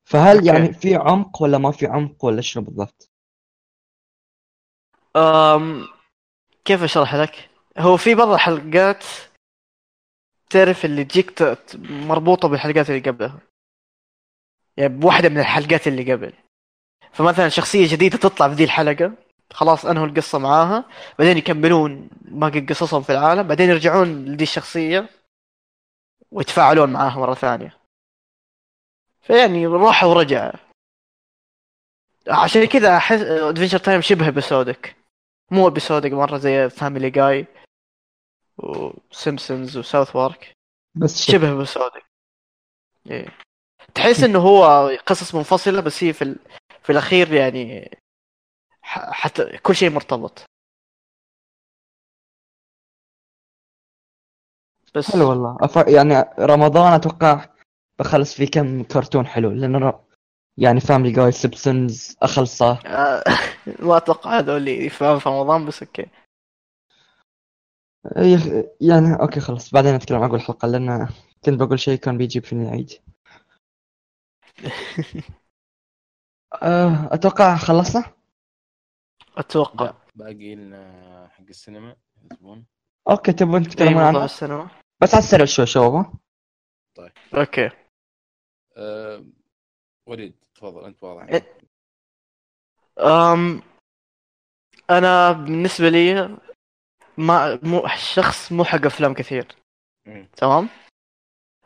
[0.09, 0.47] فهل أوكي.
[0.47, 3.11] يعني في عمق ولا ما في عمق ولا شنو بالضبط؟
[5.15, 5.87] أم
[6.65, 9.03] كيف أشرح لك؟ هو في بعض الحلقات
[10.53, 11.57] تعرف اللي تجيك
[11.89, 13.39] مربوطة بالحلقات اللي قبلها.
[14.77, 16.33] يعني بواحدة من الحلقات اللي قبل.
[17.11, 19.11] فمثلا شخصية جديدة تطلع في ذي الحلقة.
[19.53, 20.85] خلاص أنهوا القصة معاها.
[21.19, 23.47] بعدين يكملون باقي قصصهم في العالم.
[23.47, 25.09] بعدين يرجعون لدي الشخصية
[26.31, 27.77] ويتفاعلون معاها مرة ثانية.
[29.21, 30.53] فيعني راح ورجع.
[32.27, 34.95] عشان كذا احس Adventure Time شبه episodic
[35.51, 37.45] مو episodic مرة زي Family Guy
[38.57, 40.53] و Simpsons و South Park
[40.95, 42.03] بس شبه episodic
[43.11, 43.27] إيه.
[43.95, 46.35] تحس إنه هو قصص منفصلة بس هي في ال...
[46.83, 47.91] في الأخير يعني.
[48.83, 50.45] حتى كل شيء مرتبط.
[54.95, 55.57] بس حلو والله.
[55.61, 55.87] أف...
[55.87, 57.45] يعني رمضان أتوقع
[57.99, 59.99] بخلص فيه كم كرتون حلو لأن أنا
[60.57, 62.71] يعني Family Guy Simpsons أخلصه.
[62.71, 63.23] آه،
[63.87, 66.05] ما أتوقع هذول اللي يفهم في رمضان بس أوكي.
[68.81, 69.71] يعني أوكي خلاص.
[69.71, 71.07] بعدين نتكلم عن الحلقة لأن
[71.45, 72.91] كنت بقول شيء كان بيجيب فيني العيد
[76.63, 78.13] أه، أتوقع خلصنا؟
[79.37, 79.93] أتوقع.
[80.15, 81.95] باقي لنا حق السينما
[82.31, 82.65] يزبون
[83.09, 84.69] أوكي تبون اي تتكلمون عنه السينما.
[85.01, 86.13] بس على السريع شوي شباب ها؟
[87.33, 87.69] أوكي.
[88.77, 89.25] أه
[90.07, 91.23] وليد تفضل أنت واضح.
[91.29, 91.57] إيه.
[92.99, 93.61] أم
[94.89, 96.37] أنا بالنسبة لي
[97.17, 99.47] ما مو شخص مو حق أفلام كثير.
[100.37, 100.69] تمام؟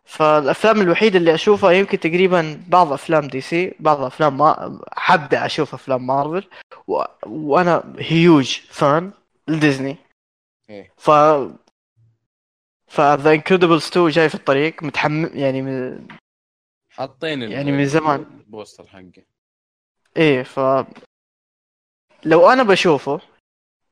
[0.05, 6.07] فالأفلام الوحيده اللي أشوفها يمكن تقريبا بعض أفلام DC بعض أفلام ما حبدا أشوف أفلام
[6.07, 6.49] مارفل
[6.87, 7.03] و...
[7.25, 9.11] وأنا huge fan
[9.47, 9.97] ل Disney.
[10.69, 10.91] إيه.
[10.97, 11.11] ف
[12.87, 16.07] ف The Incredibles 2 جاي في الطريق متحمس يعني من...
[16.89, 18.19] حاطين يعني من زمان.
[18.19, 19.23] ال poster حقه
[20.17, 20.59] إيه ف
[22.25, 23.21] لو أنا بشوفه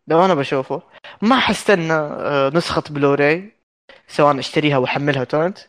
[0.08, 0.82] لو أنا بشوفه.
[1.22, 3.52] ما حستنى آه، نسخة بلوراي
[4.08, 5.60] سواء أشتريها وأحملها تورنت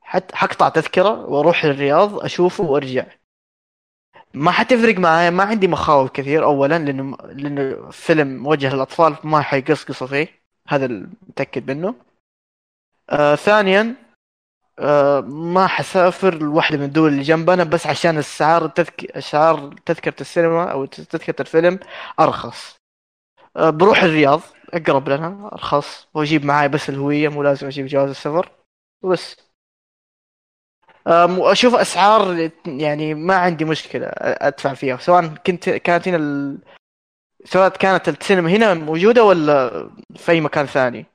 [0.00, 3.06] حت حقطع تذكرة وأروح الرياض أشوفه وأرجع.
[4.34, 10.06] ما حتفرق معايا ما عندي مخاوف كثير اولا لأنه لأنه فيلم موجه للأطفال ما حيقصقصوا
[10.06, 10.28] فيه
[10.68, 11.94] هذا المتاكد منه.
[13.10, 13.94] آه ثانيا
[14.78, 19.04] آه ما حسافر لواحدة من الدول اللي جنبنا بس عشان السعر التذك...
[19.04, 21.78] اسعار تذكرة السينما أو تذكرة الفيلم
[22.20, 22.79] أرخص.
[23.56, 24.40] بروح الرياض
[24.74, 28.50] أقرب لنا أرخص وأجيب معاي بس الهوية مو لازم أجيب جواز السفر
[29.02, 29.36] وبس.
[31.38, 34.96] وأشوف أسعار يعني ما عندي مشكلة أدفع فيها.
[34.96, 36.58] سواء كنت كانت هنا ال...
[37.44, 39.70] سواء كانت السينما هنا موجودة ولا
[40.16, 41.06] في أي مكان ثاني.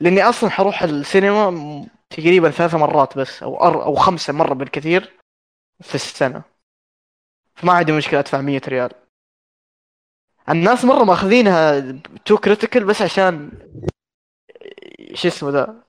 [0.00, 3.84] لأني أصلا حروح السينما تقريبا ثلاث مرات بس أو أر...
[3.84, 5.12] أو خمسه مرة بالكثير
[5.80, 6.42] في السنة.
[7.54, 9.03] فما عندي مشكلة أدفع 100 ريال.
[10.48, 11.80] الناس مرة ماخذينها
[12.24, 13.50] too critical بس عشان
[15.14, 15.84] شو اسمه ذا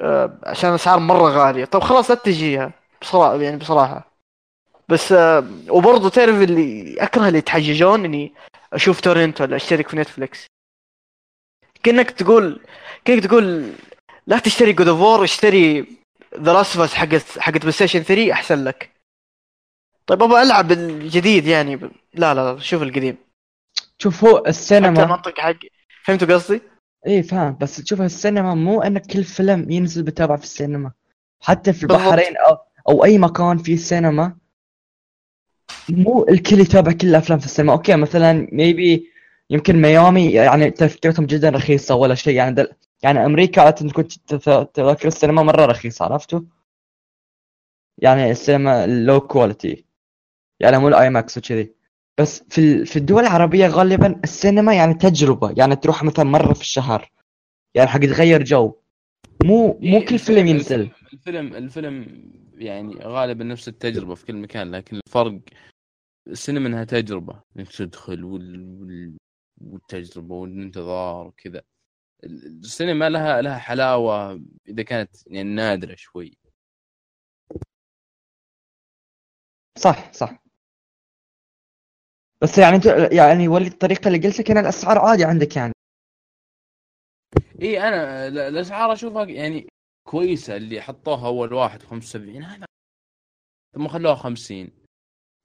[0.00, 1.64] آه، عشان الأسعار مرة غالية.
[1.64, 4.10] طب خلاص لا تجيها بصراحه يعني بصراحة.
[4.88, 8.32] بس آه، وبرضه تعرف اللي أكره اللي يتحججون إني
[8.72, 10.46] أشوف torrent ولا أشترك في Netflix
[11.82, 12.60] كأنك تقول
[13.04, 13.72] كأنك تقول
[14.26, 15.86] لا تشتري God of War اشتري
[16.36, 18.90] The Last of Us حقت حقت PlayStation 3 أحسن لك.
[20.06, 21.76] طيب أبغى ألعب الجديد يعني.
[22.14, 23.29] لا لا لا شوف القديم.
[24.02, 25.56] شوف هو حتى السينما المنطق حق
[26.04, 26.60] فهمتوا قصدي؟
[27.06, 27.56] إيه فاهم.
[27.60, 30.92] بس تشوف السينما مو إنك كل فيلم ينزل بتابع في السينما.
[31.40, 31.82] حتى في.
[31.82, 32.56] البحرين أو
[32.88, 34.36] أو أي مكان فيه سينما
[35.88, 37.72] مو الكل يتابع كل الأفلام في السينما.
[37.72, 39.10] أوكي مثلا maybe
[39.50, 42.34] يمكن ميامي يعني تذكرتهم جدا رخيصة ولا شيء.
[42.34, 42.68] يعني دل...
[43.02, 46.40] يعني أمريكا تكون تذ- تذاكر السينما مرة رخيصة عرفتوا؟
[47.98, 49.84] يعني السينما ال low quality
[50.60, 51.79] يعني مو ال IMAX وكذي.
[52.20, 57.10] بس في في الدول العربية غالبا السينما يعني تجربة يعني تروح مثلا مرة في الشهر
[57.74, 58.80] يعني حق تغير جو.
[59.44, 60.90] مو مو إيه، كل فيلم ينزل.
[61.12, 62.22] الفيلم الفيلم
[62.54, 65.40] يعني غالبا نفس التجربة في كل مكان لكن الفرق
[66.28, 68.24] السينما إنها تجربة إنك تدخل.
[68.24, 69.16] وال...
[69.60, 71.62] والتجربة والانتظار وكذا.
[72.24, 76.38] السينما لها لها حلاوة إذا كانت يعني نادرة شوي.
[79.78, 80.49] صح صح.
[82.42, 85.72] بس يعني انت- يعني ولي الطريقة اللي قلت لك ان الأسعار عادي عندك يعني.
[87.62, 89.66] إي أنا ال- الأسعار أشوفها يعني
[90.08, 92.66] كويسة اللي حطوها أول واحد 75 هذا
[93.74, 94.70] ثم خلوها 50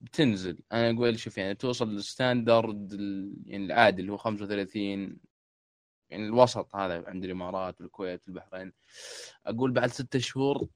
[0.01, 2.93] بتنزل أنا أقول شوف يعني توصل للستاندرد
[3.45, 5.17] يعني العادي اللي هو 35
[6.09, 8.73] يعني الوسط هذا عند الإمارات والكويت والبحرين
[9.45, 10.67] أقول بعد ستة شهور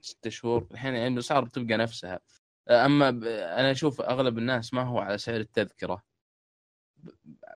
[0.00, 2.20] ستة شهور الحين يعني الاسعار بتبقى نفسها.
[2.68, 3.08] أما
[3.60, 6.02] أنا أشوف أغلب الناس ما هو على سعر التذكرة.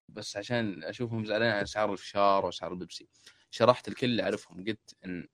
[0.09, 3.09] بس عشان أشوفهم زعلانين على اسعار الفشار واسعار البيبسي.
[3.51, 5.29] شرحت الكل اللي أعرفهم قلت إن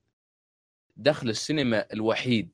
[0.96, 2.52] دخل السينما الوحيد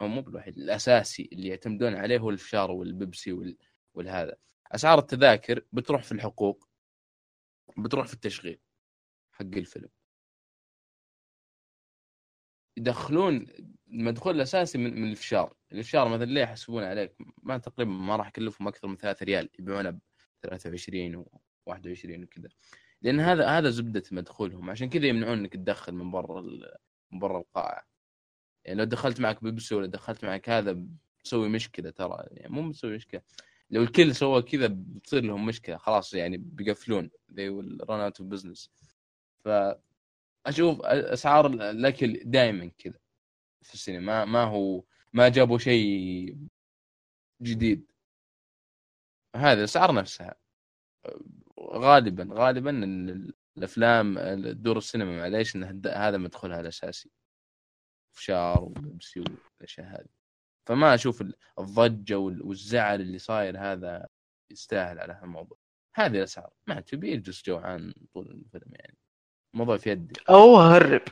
[0.00, 3.56] أو مو بالوحيد الأساسي اللي يعتمدون عليه هو الفشار والبيبسي وال...
[3.94, 4.36] والهذا.
[4.72, 6.68] أسعار التذاكر بتروح في الحقوق
[7.78, 8.60] بتروح في التشغيل
[9.32, 9.88] حق الفيلم.
[12.76, 13.46] يدخلون
[13.94, 18.68] المدخول الأساسي من, من الفشار الفشار مثلا ليه يحسبون عليك؟ ما تقريبا ما راح يكلفهم
[18.68, 20.00] أكثر من 3 ريال يبيعونه ب
[20.42, 22.48] 23 و 21 وكذا.
[23.02, 24.70] لأن هذا هذا زبدة مدخولهم.
[24.70, 26.40] عشان كذا يمنعون إنك تدخل من برا
[27.12, 27.86] من برا القاعة.
[28.64, 30.86] يعني لو دخلت معك بيبسي ولا دخلت معك هذا
[31.20, 32.24] بتسوي مشكلة ترى.
[32.30, 33.22] يعني مو بتسوي مشكلة.
[33.70, 35.76] لو الكل سوى كذا بتصير لهم مشكلة.
[35.76, 37.10] خلاص يعني بيقفلون.
[37.32, 38.68] They will run out of business.
[39.44, 43.03] فاشوف أسعار الأكل دائما كذا.
[43.64, 46.36] في السينما ما هو ما جابوا شيء
[47.42, 47.92] جديد.
[49.36, 50.34] هذه الأسعار نفسها.
[51.60, 54.18] غالبا غالبا ال- الأفلام
[54.50, 57.10] دور السينما معليش انه د- هذا مدخلها الأساسي.
[58.16, 60.08] فشار وبيبسي والأشياء هذه.
[60.66, 64.08] فما أشوف ال- الضجة وال- والزعل اللي صاير هذا
[64.50, 65.58] يستاهل على هالموضوع
[65.96, 66.52] هذه الأسعار.
[66.66, 68.98] ما تبي يجلس جوعان طول الفيلم يعني.
[69.54, 70.14] الموضوع في يدي.
[70.30, 71.02] أو هرب.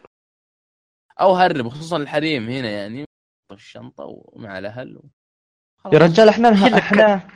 [1.20, 3.04] أو هرب خصوصا الحريم هنا يعني.
[3.52, 5.02] الشنطة ومع الأهل و...
[5.92, 7.28] يا رجال إحنا شيل لك إحنا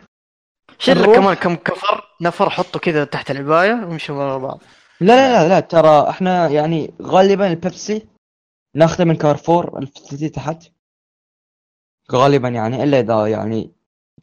[0.78, 1.08] شيل لك.
[1.08, 4.60] كمان كم كفر نفر حطه كذا تحت العباية وامشوا ورا بعض.
[5.00, 8.06] لا لا لا لا ترى إحنا يعني غالبا البيبسي
[8.76, 10.72] ناخذه من كارفور الفتي تحت.
[12.12, 13.72] غالبا يعني إلا إذا يعني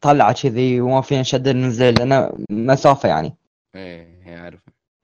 [0.01, 3.35] طلعه كذي وما فينا نشد ننزل لأن مسافة يعني.
[3.75, 4.59] إيه عارف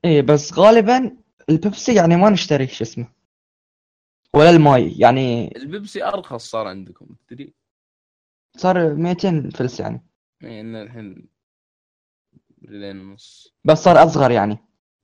[0.06, 1.18] إيه بس غالبا
[1.50, 3.19] البيبسي يعني ما نشتري شو اسمه.
[4.36, 7.54] ولا الماي يعني البيبسي أرخص صار عندكم تدري؟
[8.58, 10.06] صار 200 فلس يعني.
[10.44, 11.28] إن الحين
[12.66, 13.54] ريالين ونص.
[13.64, 14.58] بس صار أصغر يعني.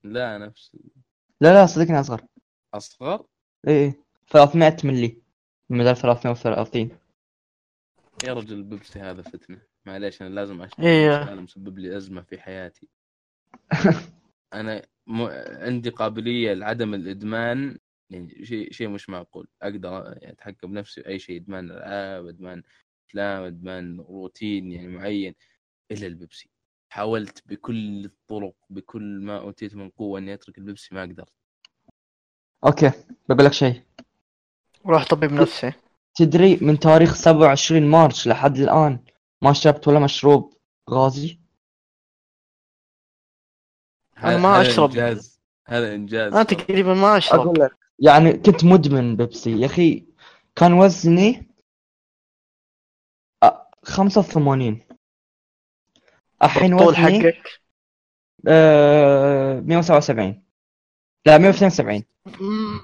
[0.04, 0.78] لا نفس.
[1.42, 2.22] لا لا صدقني أصغر.
[2.74, 3.26] أصغر؟
[3.68, 4.06] إيه إيه.
[4.28, 5.22] 300 ملي
[5.70, 6.90] بدل 330
[8.24, 9.62] يا رجل البيبسي هذا فتنة.
[9.86, 11.24] معليش أنا لازم أشتري إيه.
[11.24, 12.88] هذا مسبب لي أزمة في حياتي.
[14.54, 15.22] أنا م...
[15.62, 17.78] عندي قابلية لعدم الإدمان
[18.10, 19.48] يعني شيء شيء مش معقول.
[19.62, 22.64] أقدر يعني أتحكم بنفسي بأي شيء إدمان العاب إدمان
[23.10, 25.36] افلام إدمان روتين يعني معين
[25.92, 26.50] إلا البيبسي.
[26.90, 31.34] حاولت بكل الطرق بكل ما أوتيت من قوة إني أترك البيبسي ما قدرت.
[32.66, 32.92] okay
[33.30, 33.82] بقول لك شيء.
[34.86, 35.74] روح طبيب نفسي
[36.16, 39.00] تدري من تاريخ 27 مارس لحد الآن
[39.42, 40.54] ما شربت ولا مشروب
[40.90, 41.40] غازي؟
[44.16, 44.62] هذا- ما.
[44.86, 45.42] إنجاز.
[45.68, 46.34] هذا إنجاز.
[46.34, 47.40] أنا تقريبا ما أشرب.
[47.40, 47.85] أقول لك.
[48.00, 49.52] يعني كنت مدمن بيبسي.
[49.62, 50.06] يا أخي
[50.56, 51.48] كان وزني
[53.46, 54.82] أ- 85
[56.44, 57.62] الحين الطول وزني حقك؟
[58.48, 60.44] آه، 177
[61.26, 62.04] لا 172
[62.42, 62.80] مم،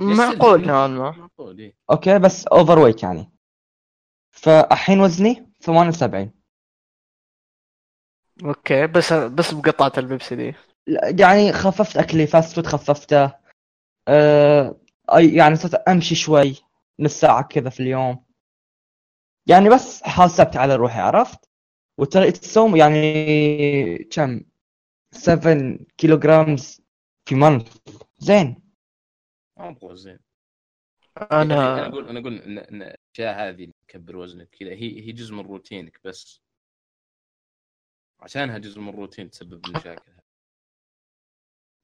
[0.00, 0.66] يا معقول.
[0.66, 1.76] نوعا ما معقول إيه.
[1.90, 3.30] okay بس overweight يعني.
[4.30, 6.32] فالحين وزني 78
[8.44, 10.54] okay بس بس بقطعة البيبسي دي.
[11.20, 13.24] يعني خففت أكلي fast food خففته.
[13.24, 13.39] آه
[15.34, 16.56] يعني صرت أمشي شوي
[17.00, 18.24] نص ساعه كذا في اليوم.
[19.46, 21.50] يعني بس حاسبت على روحي عرفت؟
[21.98, 24.40] وترى الصوم يعني كم؟
[25.12, 26.80] 7 kilograms
[27.28, 27.76] في month
[28.18, 28.62] زين.
[29.58, 30.18] مره زين.
[31.16, 35.00] يعني أنا أنا أقول أنا أقول ان إن الأشياء هذه اللي تكبر وزنك كذا هي
[35.06, 36.42] هي جزء من روتينك بس.
[38.20, 40.19] عشانها جزء من الروتين تسبب المشاكل هذه.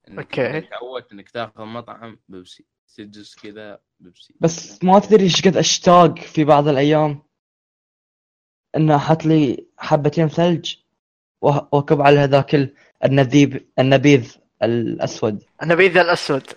[0.07, 0.39] إنك.
[0.39, 2.65] إنك تعودت إنك تاخذ مطعم بيبسي
[2.97, 4.33] تجلس كذا بيبسي.
[4.41, 7.21] بس ما تدري إيش قد أشتاق في بعض الأيام.
[8.75, 10.75] إنه أحط لي حبتين ثلج
[11.41, 15.43] وأكب على هذاك ال- النذيب النبيذ الأسود.
[15.63, 16.43] النبيذ الأسود.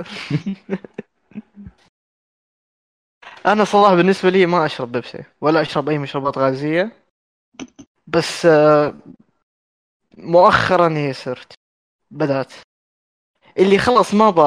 [3.47, 6.93] أنا صراحة بالنسبة لي ما أشرب بيبسي ولا أشرب أي مشروبات غازية.
[8.07, 8.95] بس آه،
[10.17, 11.53] مؤخرا هي صرت
[12.11, 12.53] بدأت.
[13.59, 14.39] اللي خلص ما ب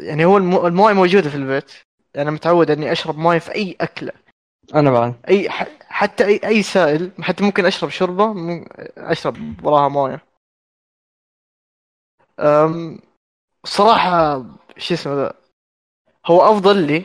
[0.00, 1.72] يعني هو المو- المويه موجودة في البيت.
[2.16, 4.12] أنا متعود إني أشرب مويه في أي أكلة.
[4.74, 5.14] أنا بعد.
[5.28, 5.66] أي ح...
[5.88, 8.66] حتى اي أي سائل حتى ممكن أشرب شوربة مم-
[8.98, 10.24] أشرب وراها مويه.
[12.40, 12.98] أم...
[13.64, 14.44] صراحة
[14.78, 15.34] شو اسمه ذا
[16.26, 17.04] هو أفضل لي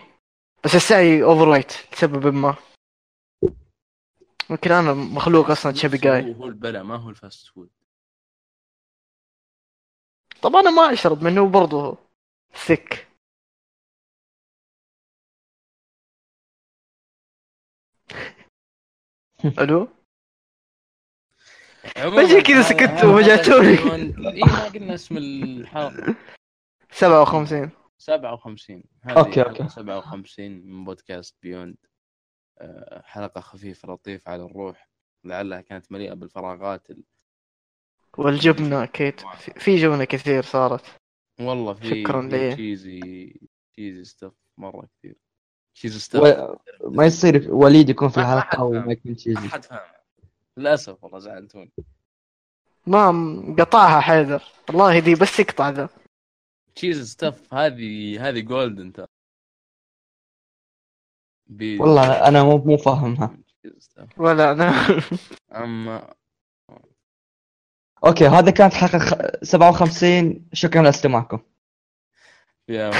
[0.63, 2.55] بس السعي اوفر ويت لسبب ما.
[4.49, 7.69] ممكن أنا مخلوق أصلا تشبي هو جاي هو البلا ما هو الفاست فود.
[10.45, 11.97] طب أنا ما أشرب منه برضه
[12.53, 13.07] ثك
[19.59, 19.87] ألو؟
[21.95, 23.77] فجأة كذا هذا وفجأتوني.
[24.27, 26.15] اي ما قلنا اسم الحلقة
[26.91, 29.69] 57 57 هذه okay، حلقة okay.
[29.69, 31.77] 57 من بودكاست بيوند
[32.57, 34.89] آه، حلقة خفيفة لطيفة على الروح.
[35.23, 37.03] لعلها كانت مليئة بالفراغات ال-
[38.17, 39.19] والجبنة أكيد.
[39.37, 40.81] في- في جبنة كثير صارت.
[41.39, 42.53] والله في شكراً ليه.
[42.53, 43.33] cheesy
[43.73, 45.15] cheesy stuff مرة كثير.
[45.75, 46.55] تشيزي ستف و...
[46.89, 48.63] ما يصير وليد يكون في ما- ما الحلقة.
[48.63, 49.79] وما يكون ما تشيزي حد فاهم.
[50.57, 51.71] للأسف والله زعلتوني.
[52.87, 54.43] ما قطعها حيدر.
[54.69, 55.89] والله دي بس يقطع ذا.
[56.75, 59.07] تشيزي ستف هذه هذه جولدن ترى
[61.47, 63.37] بي- والله أنا مو مو فاهمها.
[64.17, 64.71] ولا أنا.
[65.63, 66.13] أما
[68.05, 69.13] أوكي هذا كانت حلقه خ...
[69.43, 71.39] 57 شكرا لاستماعكم.
[72.69, 72.91] الله